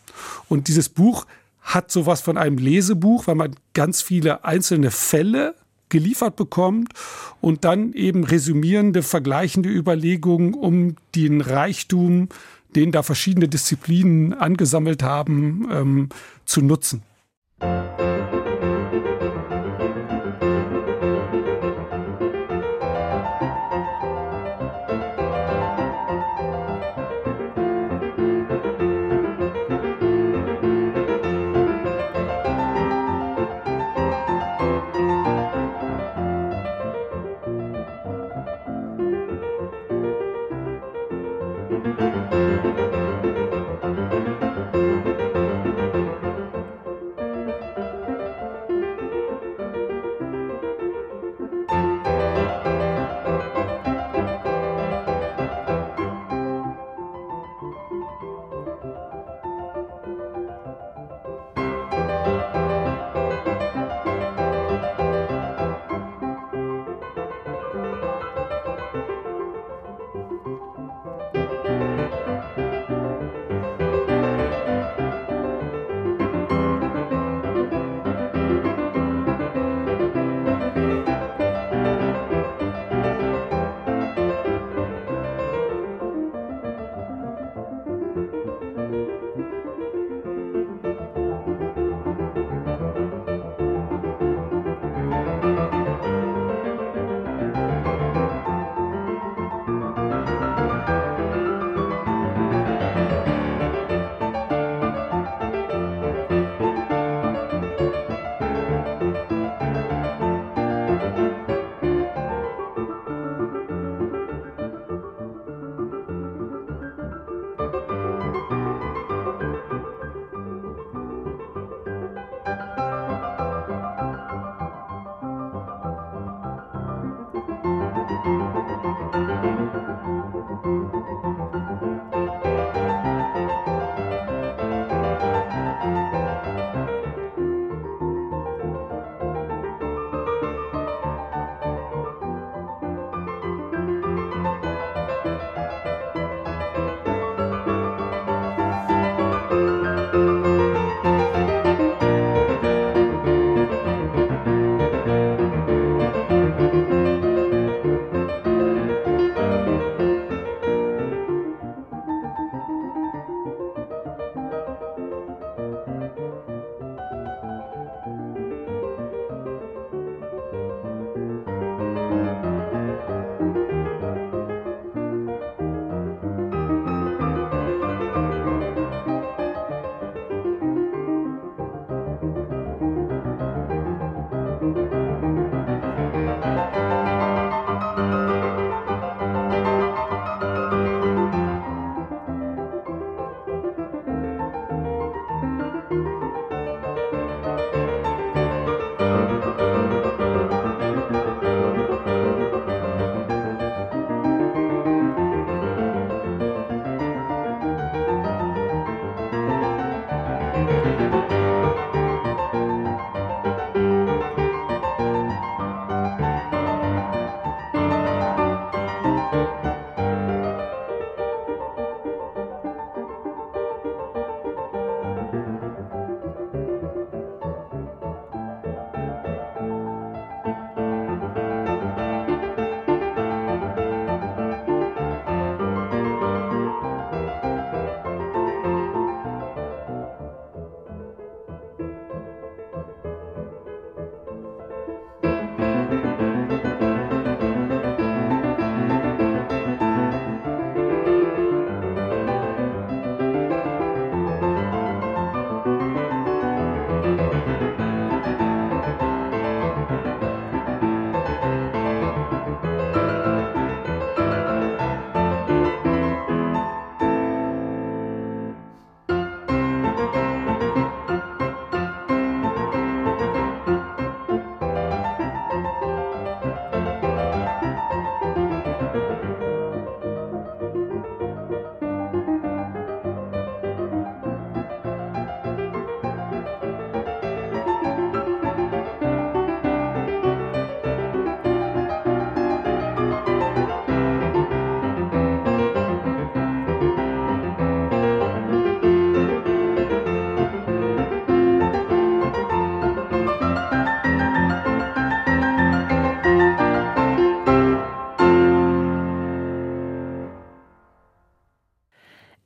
Und 0.49 0.69
dieses 0.69 0.89
Buch 0.89 1.27
hat 1.63 1.91
sowas 1.91 2.21
von 2.21 2.39
einem 2.39 2.59
Lesebuch, 2.59 3.27
weil 3.27 3.35
man 3.35 3.57
ganz 3.75 4.03
viele 4.03 4.45
einzelne 4.45 4.93
Fälle 4.93 5.57
geliefert 5.89 6.37
bekommt 6.37 6.93
und 7.41 7.65
dann 7.65 7.93
eben 7.93 8.23
resümierende, 8.23 9.03
vergleichende 9.03 9.69
Überlegungen 9.69 10.55
um 10.55 10.95
den 11.17 11.41
Reichtum, 11.41 12.29
den 12.77 12.93
da 12.93 13.03
verschiedene 13.03 13.49
Disziplinen 13.49 14.33
angesammelt 14.33 15.03
haben, 15.03 15.69
ähm, 15.73 16.09
zu 16.45 16.63
nutzen. 16.63 17.03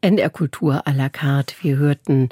NDR 0.07 0.30
Kultur 0.30 0.86
à 0.86 0.92
la 0.92 1.09
carte. 1.09 1.52
Wir 1.62 1.78
hörten 1.78 2.28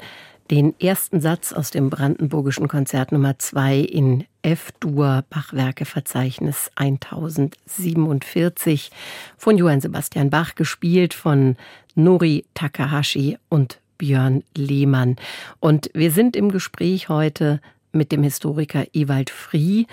den 0.49 0.79
ersten 0.79 1.19
Satz 1.19 1.51
aus 1.51 1.71
dem 1.71 1.89
Brandenburgischen 1.89 2.69
Konzert 2.69 3.11
Nummer 3.11 3.37
2 3.37 3.79
in 3.79 4.23
F-Dur 4.43 5.25
Bachwerkeverzeichnis 5.29 6.71
1047 6.75 8.91
von 9.37 9.57
Johann 9.57 9.81
Sebastian 9.81 10.29
Bach 10.29 10.55
gespielt 10.55 11.13
von 11.13 11.57
Nori 11.95 12.45
Takahashi 12.53 13.37
und 13.49 13.81
Björn 13.97 14.45
Lehmann. 14.55 15.17
Und 15.59 15.89
wir 15.93 16.11
sind 16.11 16.37
im 16.37 16.53
Gespräch 16.53 17.09
heute 17.09 17.59
mit 17.91 18.13
dem 18.13 18.23
Historiker 18.23 18.85
Ewald 18.93 19.29
Frie, 19.29 19.87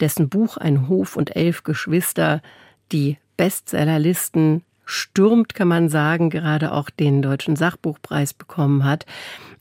dessen 0.00 0.28
Buch 0.28 0.58
Ein 0.58 0.86
Hof 0.86 1.16
und 1.16 1.34
elf 1.34 1.62
Geschwister 1.62 2.42
die 2.92 3.16
Bestsellerlisten 3.38 4.64
stürmt, 4.92 5.54
kann 5.54 5.68
man 5.68 5.88
sagen, 5.88 6.30
gerade 6.30 6.72
auch 6.72 6.90
den 6.90 7.22
Deutschen 7.22 7.56
Sachbuchpreis 7.56 8.34
bekommen 8.34 8.84
hat. 8.84 9.06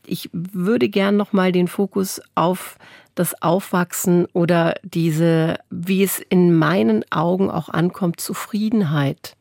Ich 0.05 0.29
würde 0.33 0.89
gern 0.89 1.17
noch 1.17 1.33
mal 1.33 1.51
den 1.51 1.67
Fokus 1.67 2.21
auf 2.35 2.77
das 3.15 3.41
Aufwachsen 3.41 4.25
oder 4.33 4.75
diese, 4.83 5.59
wie 5.69 6.03
es 6.03 6.19
in 6.19 6.55
meinen 6.55 7.03
Augen 7.11 7.49
auch 7.49 7.69
ankommt, 7.69 8.19
Zufriedenheit 8.19 9.35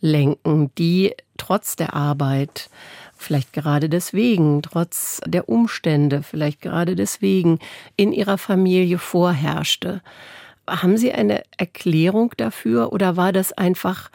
lenken, 0.00 0.70
die 0.76 1.14
trotz 1.38 1.76
der 1.76 1.94
Arbeit, 1.94 2.68
vielleicht 3.16 3.52
gerade 3.52 3.88
deswegen, 3.88 4.62
trotz 4.62 5.20
der 5.26 5.48
Umstände, 5.48 6.22
vielleicht 6.22 6.60
gerade 6.60 6.96
deswegen 6.96 7.58
in 7.96 8.12
ihrer 8.12 8.38
Familie 8.38 8.98
vorherrschte. 8.98 10.02
Haben 10.68 10.96
Sie 10.96 11.12
eine 11.12 11.42
Erklärung 11.56 12.32
dafür 12.36 12.92
oder 12.92 13.16
war 13.16 13.32
das 13.32 13.52
einfach 13.52 14.10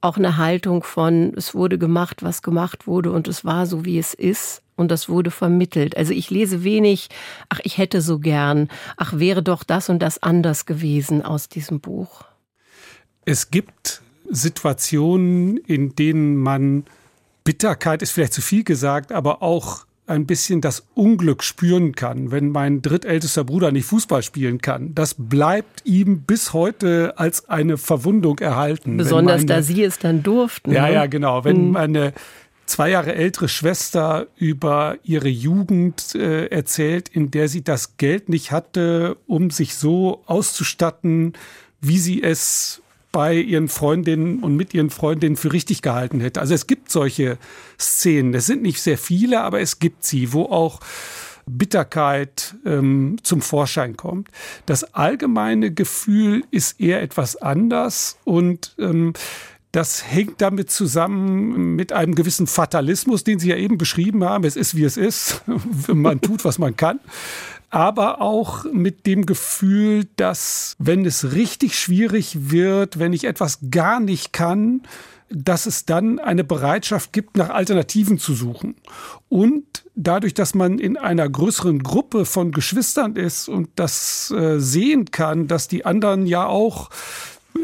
auch 0.00 0.16
eine 0.16 0.36
Haltung 0.36 0.82
von, 0.82 1.34
es 1.36 1.54
wurde 1.54 1.78
gemacht, 1.78 2.22
was 2.22 2.42
gemacht 2.42 2.86
wurde 2.86 3.12
und 3.12 3.28
es 3.28 3.44
war 3.44 3.66
so, 3.66 3.84
wie 3.84 3.98
es 3.98 4.14
ist 4.14 4.62
und 4.76 4.90
das 4.90 5.08
wurde 5.08 5.30
vermittelt. 5.30 5.96
Also 5.96 6.12
ich 6.12 6.30
lese 6.30 6.64
wenig, 6.64 7.08
ach, 7.48 7.60
ich 7.62 7.78
hätte 7.78 8.00
so 8.00 8.18
gern, 8.18 8.68
ach, 8.96 9.18
wäre 9.18 9.42
doch 9.42 9.62
das 9.62 9.88
und 9.88 10.00
das 10.00 10.22
anders 10.22 10.66
gewesen 10.66 11.22
aus 11.22 11.48
diesem 11.48 11.80
Buch. 11.80 12.24
Es 13.26 13.50
gibt 13.50 14.02
Situationen, 14.28 15.58
in 15.58 15.94
denen 15.94 16.36
man 16.36 16.84
Bitterkeit 17.44 18.02
ist 18.02 18.12
vielleicht 18.12 18.32
zu 18.32 18.42
viel 18.42 18.64
gesagt, 18.64 19.12
aber 19.12 19.42
auch 19.42 19.84
ein 20.10 20.26
bisschen 20.26 20.60
das 20.60 20.86
Unglück 20.94 21.42
spüren 21.42 21.94
kann, 21.94 22.30
wenn 22.30 22.50
mein 22.50 22.82
drittältester 22.82 23.44
Bruder 23.44 23.70
nicht 23.72 23.86
Fußball 23.86 24.22
spielen 24.22 24.60
kann. 24.60 24.94
Das 24.94 25.14
bleibt 25.16 25.86
ihm 25.86 26.22
bis 26.22 26.52
heute 26.52 27.14
als 27.16 27.48
eine 27.48 27.78
Verwundung 27.78 28.38
erhalten. 28.40 28.96
Besonders 28.96 29.42
meine, 29.42 29.46
da 29.46 29.62
Sie 29.62 29.82
es 29.82 29.98
dann 29.98 30.22
durften. 30.22 30.72
Ja, 30.72 30.86
ne? 30.86 30.94
ja, 30.94 31.06
genau. 31.06 31.44
Wenn 31.44 31.66
mhm. 31.66 31.72
meine 31.72 32.12
zwei 32.66 32.90
Jahre 32.90 33.14
ältere 33.14 33.48
Schwester 33.48 34.26
über 34.36 34.96
ihre 35.02 35.28
Jugend 35.28 36.14
äh, 36.14 36.46
erzählt, 36.46 37.08
in 37.08 37.30
der 37.30 37.48
sie 37.48 37.62
das 37.62 37.96
Geld 37.96 38.28
nicht 38.28 38.52
hatte, 38.52 39.16
um 39.26 39.50
sich 39.50 39.74
so 39.74 40.22
auszustatten, 40.26 41.34
wie 41.80 41.98
sie 41.98 42.22
es 42.22 42.79
bei 43.12 43.34
ihren 43.34 43.68
Freundinnen 43.68 44.40
und 44.40 44.56
mit 44.56 44.74
ihren 44.74 44.90
Freundinnen 44.90 45.36
für 45.36 45.52
richtig 45.52 45.82
gehalten 45.82 46.20
hätte. 46.20 46.40
Also 46.40 46.54
es 46.54 46.66
gibt 46.66 46.90
solche 46.90 47.38
Szenen. 47.78 48.34
Es 48.34 48.46
sind 48.46 48.62
nicht 48.62 48.80
sehr 48.80 48.98
viele, 48.98 49.40
aber 49.42 49.60
es 49.60 49.78
gibt 49.78 50.04
sie, 50.04 50.32
wo 50.32 50.44
auch 50.44 50.80
Bitterkeit 51.46 52.54
ähm, 52.64 53.16
zum 53.22 53.40
Vorschein 53.40 53.96
kommt. 53.96 54.28
Das 54.66 54.94
allgemeine 54.94 55.72
Gefühl 55.72 56.44
ist 56.50 56.80
eher 56.80 57.02
etwas 57.02 57.36
anders 57.36 58.18
und 58.24 58.74
ähm, 58.78 59.14
das 59.72 60.04
hängt 60.10 60.40
damit 60.40 60.70
zusammen 60.70 61.76
mit 61.76 61.92
einem 61.92 62.16
gewissen 62.16 62.48
Fatalismus, 62.48 63.22
den 63.22 63.38
Sie 63.38 63.50
ja 63.50 63.56
eben 63.56 63.78
beschrieben 63.78 64.24
haben. 64.24 64.42
Es 64.44 64.56
ist, 64.56 64.76
wie 64.76 64.82
es 64.82 64.96
ist. 64.96 65.42
man 65.86 66.20
tut, 66.20 66.44
was 66.44 66.58
man 66.58 66.76
kann 66.76 66.98
aber 67.70 68.20
auch 68.20 68.64
mit 68.64 69.06
dem 69.06 69.26
Gefühl, 69.26 70.06
dass 70.16 70.74
wenn 70.78 71.06
es 71.06 71.32
richtig 71.32 71.78
schwierig 71.78 72.50
wird, 72.50 72.98
wenn 72.98 73.12
ich 73.12 73.24
etwas 73.24 73.60
gar 73.70 74.00
nicht 74.00 74.32
kann, 74.32 74.82
dass 75.30 75.66
es 75.66 75.84
dann 75.84 76.18
eine 76.18 76.42
Bereitschaft 76.42 77.12
gibt, 77.12 77.36
nach 77.36 77.50
Alternativen 77.50 78.18
zu 78.18 78.34
suchen. 78.34 78.74
Und 79.28 79.84
dadurch, 79.94 80.34
dass 80.34 80.54
man 80.54 80.80
in 80.80 80.96
einer 80.96 81.28
größeren 81.28 81.84
Gruppe 81.84 82.24
von 82.24 82.50
Geschwistern 82.50 83.14
ist 83.14 83.48
und 83.48 83.68
das 83.76 84.32
äh, 84.36 84.58
sehen 84.58 85.12
kann, 85.12 85.46
dass 85.46 85.68
die 85.68 85.86
anderen 85.86 86.26
ja 86.26 86.46
auch 86.46 86.90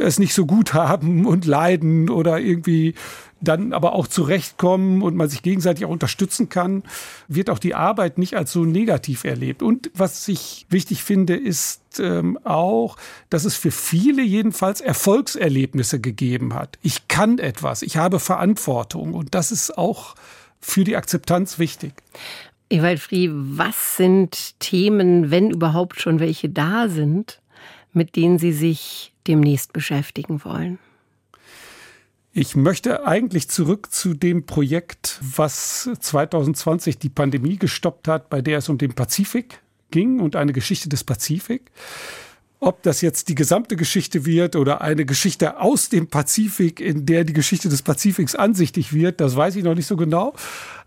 es 0.01 0.19
nicht 0.19 0.35
so 0.35 0.47
gut 0.47 0.75
haben 0.75 1.27
und 1.27 1.45
leiden 1.45 2.09
oder 2.09 2.39
irgendwie 2.39 2.95
dann 3.41 3.73
aber 3.73 3.93
auch 3.93 4.07
zurechtkommen 4.07 5.03
und 5.03 5.15
man 5.15 5.29
sich 5.29 5.43
gegenseitig 5.43 5.85
auch 5.85 5.91
unterstützen 5.91 6.49
kann, 6.49 6.83
wird 7.29 7.51
auch 7.51 7.59
die 7.59 7.75
Arbeit 7.75 8.19
nicht 8.19 8.35
als 8.37 8.53
so 8.53 8.65
negativ 8.65 9.25
erlebt. 9.25 9.63
Und 9.63 9.91
was 9.95 10.27
ich 10.29 10.67
wichtig 10.71 11.03
finde, 11.03 11.37
ist 11.37 12.01
ähm, 12.01 12.39
auch, 12.45 12.97
dass 13.29 13.45
es 13.45 13.55
für 13.55 13.71
viele 13.71 14.23
jedenfalls 14.23 14.81
Erfolgserlebnisse 14.81 16.01
gegeben 16.01 16.55
hat. 16.55 16.79
Ich 16.83 17.09
kann 17.09 17.39
etwas, 17.39 17.83
ich 17.83 17.97
habe 17.97 18.21
Verantwortung 18.21 19.15
und 19.15 19.35
das 19.35 19.53
ist 19.53 19.77
auch 19.77 20.15
für 20.61 20.85
die 20.85 20.97
Akzeptanz 20.97 21.59
wichtig. 21.59 21.93
Ewald 22.69 22.99
Frie, 22.99 23.31
was 23.33 23.97
sind 23.97 24.59
Themen, 24.59 25.31
wenn 25.31 25.51
überhaupt 25.51 26.01
schon 26.01 26.19
welche 26.19 26.49
da 26.49 26.89
sind, 26.89 27.41
mit 27.93 28.17
denen 28.17 28.39
Sie 28.39 28.53
sich 28.53 29.13
demnächst 29.27 29.73
beschäftigen 29.73 30.45
wollen? 30.45 30.79
Ich 32.39 32.55
möchte 32.55 33.07
eigentlich 33.07 33.49
zurück 33.49 33.91
zu 33.91 34.13
dem 34.13 34.45
Projekt, 34.45 35.19
was 35.23 35.89
2020 35.99 36.99
die 36.99 37.09
Pandemie 37.09 37.57
gestoppt 37.57 38.09
hat, 38.09 38.29
bei 38.29 38.43
der 38.43 38.59
es 38.59 38.69
um 38.69 38.77
den 38.77 38.93
Pazifik 38.93 39.63
ging 39.91 40.21
und 40.21 40.37
eine 40.37 40.53
Geschichte 40.53 40.91
des 40.91 41.03
Pazifik. 41.03 41.71
Ob 42.61 42.83
das 42.83 43.01
jetzt 43.01 43.31
die 43.31 43.35
gesamte 43.35 43.75
Geschichte 43.77 44.27
wird 44.27 44.55
oder 44.55 44.83
eine 44.83 45.07
Geschichte 45.07 45.59
aus 45.59 45.89
dem 45.89 46.09
Pazifik, 46.09 46.79
in 46.79 47.07
der 47.07 47.25
die 47.25 47.33
Geschichte 47.33 47.71
des 47.71 47.81
Pazifiks 47.81 48.35
ansichtig 48.35 48.93
wird, 48.93 49.23
das 49.23 49.35
weiß 49.35 49.57
ich 49.57 49.65
noch 49.65 49.75
nicht 49.75 49.87
so 49.87 49.97
genau. 49.97 50.35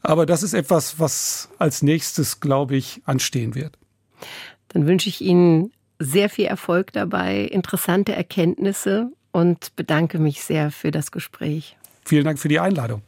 Aber 0.03 0.27
das 0.27 0.43
ist 0.43 0.53
etwas, 0.53 0.99
was 0.99 1.49
als 1.57 1.81
nächstes, 1.81 2.41
glaube 2.41 2.75
ich, 2.75 3.01
anstehen 3.05 3.55
wird. 3.55 3.75
Dann 4.67 4.85
wünsche 4.85 5.09
ich 5.09 5.19
Ihnen 5.19 5.71
sehr 5.97 6.29
viel 6.29 6.45
Erfolg 6.45 6.93
dabei, 6.93 7.41
interessante 7.41 8.13
Erkenntnisse 8.13 9.11
und 9.31 9.75
bedanke 9.75 10.19
mich 10.19 10.43
sehr 10.43 10.71
für 10.71 10.91
das 10.91 11.11
Gespräch. 11.11 11.77
Vielen 12.05 12.23
Dank 12.25 12.39
für 12.39 12.47
die 12.47 12.59
Einladung. 12.59 13.01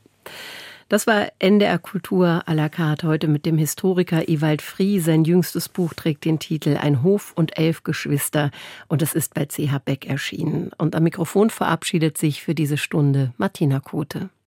Das 0.91 1.07
war 1.07 1.31
NDR 1.39 1.79
Kultur 1.79 2.43
à 2.45 2.53
la 2.53 2.67
carte 2.67 3.07
heute 3.07 3.29
mit 3.29 3.45
dem 3.45 3.57
Historiker 3.57 4.27
Ewald 4.27 4.61
Frie. 4.61 4.99
Sein 4.99 5.23
jüngstes 5.23 5.69
Buch 5.69 5.93
trägt 5.93 6.25
den 6.25 6.37
Titel 6.37 6.75
Ein 6.75 7.01
Hof 7.01 7.31
und 7.33 7.57
elf 7.57 7.83
Geschwister 7.83 8.51
und 8.89 9.01
es 9.01 9.13
ist 9.13 9.33
bei 9.33 9.45
CH 9.45 9.79
Beck 9.85 10.05
erschienen. 10.05 10.71
Und 10.77 10.93
am 10.93 11.03
Mikrofon 11.03 11.49
verabschiedet 11.49 12.17
sich 12.17 12.43
für 12.43 12.53
diese 12.53 12.77
Stunde 12.77 13.31
Martina 13.37 13.79
Kote. 13.79 14.29